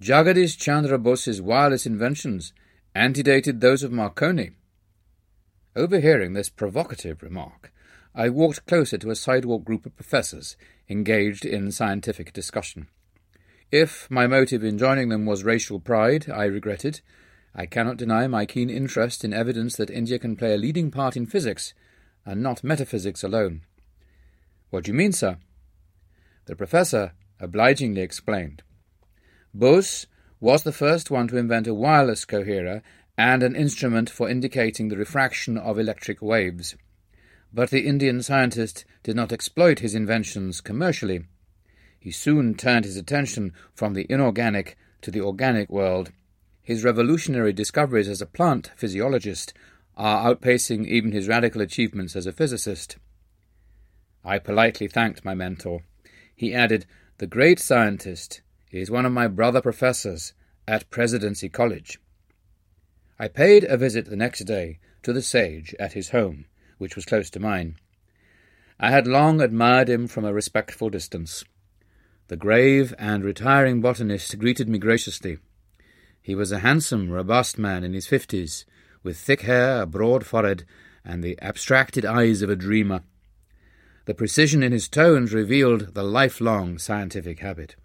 [0.00, 2.54] Jagadish Chandra Bose's wireless inventions
[2.94, 4.52] antedated those of Marconi.
[5.76, 7.74] Overhearing this provocative remark,
[8.14, 10.56] I walked closer to a sidewalk group of professors
[10.88, 12.88] engaged in scientific discussion.
[13.76, 17.00] If my motive in joining them was racial pride, I regretted.
[17.56, 21.16] I cannot deny my keen interest in evidence that India can play a leading part
[21.16, 21.74] in physics,
[22.24, 23.62] and not metaphysics alone.
[24.70, 25.38] What do you mean, sir?
[26.44, 28.62] The professor obligingly explained.
[29.52, 30.06] Bose
[30.38, 32.80] was the first one to invent a wireless coherer
[33.18, 36.76] and an instrument for indicating the refraction of electric waves.
[37.52, 41.24] But the Indian scientist did not exploit his inventions commercially.
[42.04, 46.12] He soon turned his attention from the inorganic to the organic world.
[46.62, 49.54] His revolutionary discoveries as a plant physiologist
[49.96, 52.98] are outpacing even his radical achievements as a physicist.
[54.22, 55.80] I politely thanked my mentor.
[56.36, 56.84] He added,
[57.16, 60.34] The great scientist is one of my brother professors
[60.68, 61.98] at Presidency College.
[63.18, 66.44] I paid a visit the next day to the sage at his home,
[66.76, 67.76] which was close to mine.
[68.78, 71.44] I had long admired him from a respectful distance.
[72.28, 75.38] The grave and retiring botanist greeted me graciously.
[76.22, 78.64] He was a handsome, robust man in his fifties,
[79.02, 80.64] with thick hair, a broad forehead,
[81.04, 83.02] and the abstracted eyes of a dreamer.
[84.06, 87.76] The precision in his tones revealed the lifelong scientific habit.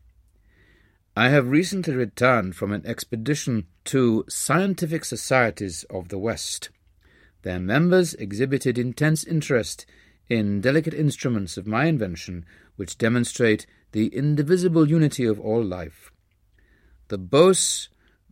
[1.18, 6.70] I have recently returned from an expedition to scientific societies of the West.
[7.42, 9.86] Their members exhibited intense interest
[10.30, 12.46] in delicate instruments of my invention
[12.78, 16.12] which demonstrate the indivisible unity of all life.
[17.08, 17.90] The Bose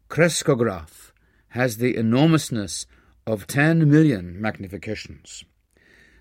[0.10, 1.12] crescograph
[1.50, 2.86] has the enormousness
[3.26, 5.44] of 10 million magnifications.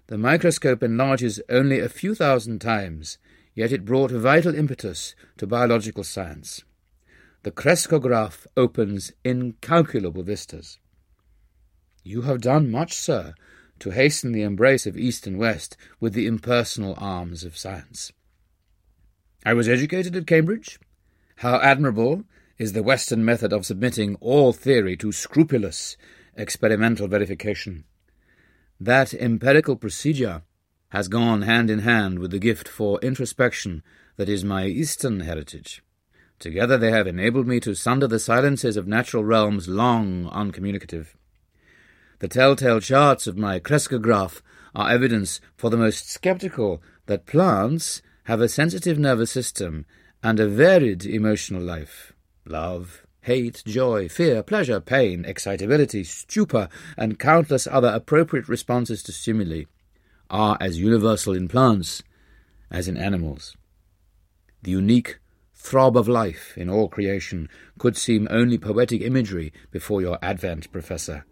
[0.09, 3.19] The microscope enlarges only a few thousand times,
[3.55, 6.63] yet it brought vital impetus to biological science.
[7.43, 10.79] The crescograph opens incalculable vistas.
[12.03, 13.35] You have done much, sir,
[13.81, 18.13] to hasten the embrace of East and West with the impersonal arms of science.
[19.47, 20.81] I was educated at Cambridge.
[21.37, 22.25] How admirable
[22.59, 25.97] is the Western method of submitting all theory to scrupulous
[26.35, 27.85] experimental verification.
[28.81, 30.43] That empirical procedure
[30.89, 33.85] has gone hand in hand with the gift for introspection
[34.17, 35.81] that is my Eastern heritage.
[36.41, 41.17] Together they have enabled me to sunder the silences of natural realms long uncommunicative.
[42.19, 44.43] The telltale charts of my crescograph
[44.75, 49.87] are evidence for the most sceptical that plants have a sensitive nervous system
[50.23, 52.13] and a varied emotional life.
[52.45, 59.63] Love, hate, joy, fear, pleasure, pain, excitability, stupor, and countless other appropriate responses to stimuli
[60.29, 62.03] are as universal in plants
[62.69, 63.57] as in animals.
[64.63, 65.21] The unique
[65.55, 67.49] throb of life in all creation
[67.79, 71.25] could seem only poetic imagery before your advent, Professor.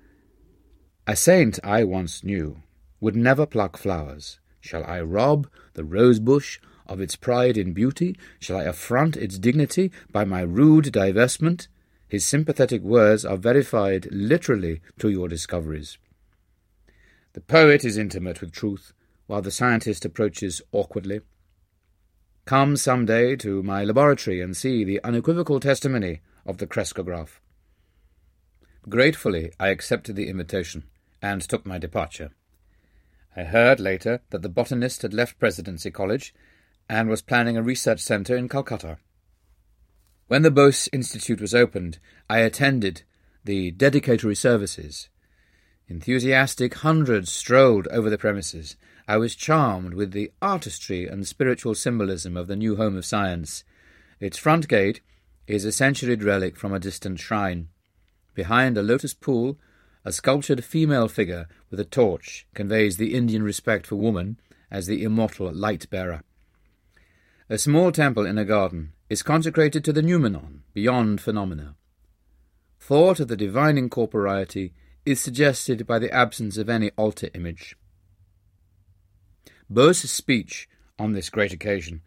[1.09, 2.63] A saint I once knew
[3.01, 4.39] would never pluck flowers.
[4.61, 8.17] Shall I rob the rose bush of its pride in beauty?
[8.39, 11.69] Shall I affront its dignity by my rude divestment?
[12.09, 15.99] His sympathetic words are verified literally to your discoveries.
[17.33, 18.93] The poet is intimate with truth,
[19.27, 21.21] while the scientist approaches awkwardly.
[22.45, 27.41] Come some day to my laboratory and see the unequivocal testimony of the crescograph.
[28.89, 30.85] Gratefully I accepted the invitation
[31.23, 32.31] and took my departure.
[33.35, 36.35] I heard later that the botanist had left Presidency College
[36.89, 38.99] and was planning a research centre in Calcutta.
[40.27, 41.99] When the Bose Institute was opened,
[42.29, 43.03] I attended
[43.45, 45.09] the dedicatory services.
[45.87, 48.77] Enthusiastic hundreds strolled over the premises.
[49.07, 53.65] I was charmed with the artistry and spiritual symbolism of the new home of science.
[54.19, 55.03] Its front gate
[55.47, 57.69] is a centuried relic from a distant shrine.
[58.35, 59.59] Behind a lotus pool,
[60.07, 64.39] a sculptured female figure with a torch conveys the Indian respect for woman
[64.71, 66.23] as the immortal light bearer.
[67.51, 71.77] A small temple in a garden is consecrated to the noumenon, beyond phenomena.
[72.81, 74.73] Thought of the divine incorporeity
[75.05, 77.77] is suggested by the absence of any altar image.
[79.69, 82.01] Bose's speech on this great occasion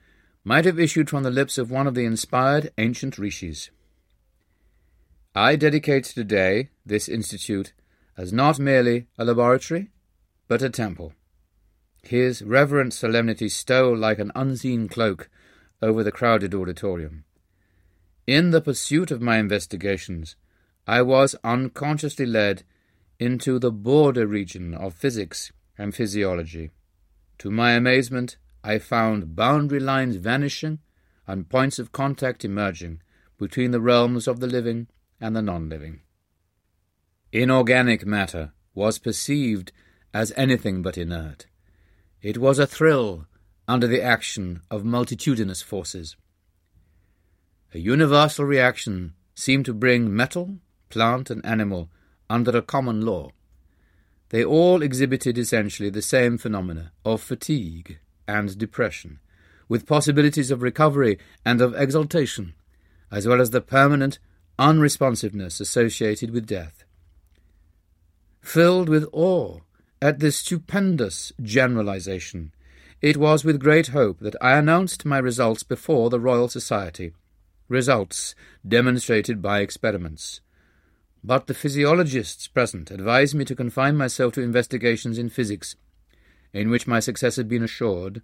[0.43, 3.69] might have issued from the lips of one of the inspired ancient rishis.
[5.35, 7.73] I dedicate today this institute
[8.17, 9.91] as not merely a laboratory,
[10.47, 11.13] but a temple.
[12.07, 15.29] His reverent solemnity stole like an unseen cloak
[15.81, 17.25] over the crowded auditorium.
[18.25, 20.37] In the pursuit of my investigations,
[20.87, 22.63] I was unconsciously led
[23.19, 26.71] into the border region of physics and physiology.
[27.39, 30.79] To my amazement, I found boundary lines vanishing
[31.27, 33.01] and points of contact emerging
[33.37, 34.87] between the realms of the living
[35.19, 35.99] and the non living.
[37.33, 39.73] Inorganic matter was perceived
[40.13, 41.47] as anything but inert.
[42.21, 43.27] It was a thrill
[43.67, 46.15] under the action of multitudinous forces.
[47.73, 50.57] A universal reaction seemed to bring metal,
[50.89, 51.89] plant, and animal
[52.29, 53.29] under a common law.
[54.29, 59.19] They all exhibited essentially the same phenomena of fatigue and depression,
[59.69, 62.53] with possibilities of recovery and of exaltation,
[63.11, 64.17] as well as the permanent
[64.57, 66.83] unresponsiveness associated with death.
[68.41, 69.59] Filled with awe
[70.01, 72.51] at this stupendous generalization,
[73.01, 77.13] it was with great hope that I announced my results before the Royal Society,
[77.67, 78.35] results
[78.67, 80.41] demonstrated by experiments.
[81.23, 85.75] But the physiologists present advised me to confine myself to investigations in physics,
[86.53, 88.21] in which my success had been assured,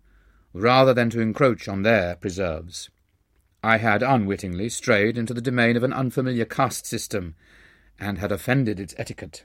[0.54, 2.90] rather than to encroach on their preserves.
[3.64, 7.36] I had unwittingly strayed into the domain of an unfamiliar caste system,
[8.00, 9.44] and had offended its etiquette.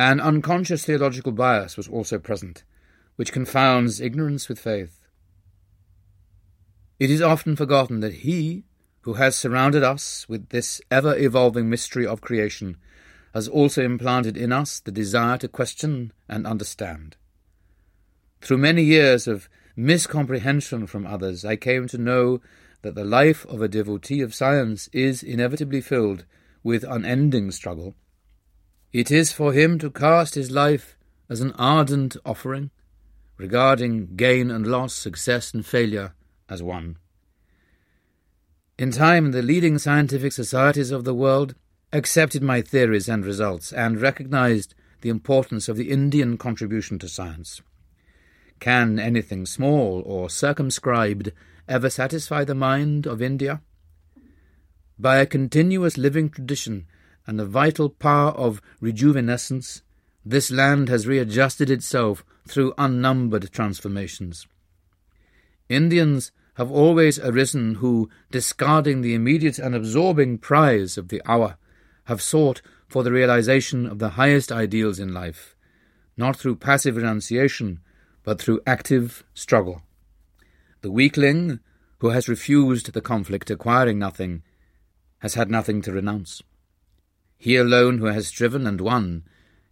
[0.00, 2.64] An unconscious theological bias was also present,
[3.16, 5.06] which confounds ignorance with faith.
[6.98, 8.64] It is often forgotten that He
[9.02, 12.78] who has surrounded us with this ever evolving mystery of creation
[13.34, 17.18] has also implanted in us the desire to question and understand.
[18.40, 22.40] Through many years of miscomprehension from others, I came to know
[22.80, 26.24] that the life of a devotee of science is inevitably filled
[26.62, 27.96] with unending struggle.
[28.92, 30.96] It is for him to cast his life
[31.28, 32.70] as an ardent offering,
[33.36, 36.14] regarding gain and loss, success and failure
[36.48, 36.96] as one.
[38.76, 41.54] In time, the leading scientific societies of the world
[41.92, 47.62] accepted my theories and results and recognized the importance of the Indian contribution to science.
[48.58, 51.32] Can anything small or circumscribed
[51.68, 53.62] ever satisfy the mind of India?
[54.98, 56.86] By a continuous living tradition
[57.26, 59.82] and the vital power of rejuvenescence,
[60.24, 64.46] this land has readjusted itself through unnumbered transformations.
[65.68, 71.56] Indians have always arisen who, discarding the immediate and absorbing prize of the hour,
[72.04, 75.54] have sought for the realization of the highest ideals in life,
[76.16, 77.80] not through passive renunciation,
[78.24, 79.82] but through active struggle.
[80.82, 81.60] The weakling,
[81.98, 84.42] who has refused the conflict, acquiring nothing,
[85.20, 86.42] has had nothing to renounce.
[87.42, 89.24] He alone who has striven and won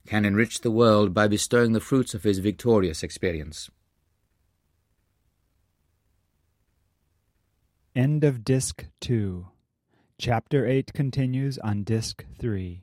[0.07, 3.71] can enrich the world by bestowing the fruits of his victorious experience.
[7.95, 9.49] End of Disc 2.
[10.17, 12.77] Chapter 8 continues on Disc 3.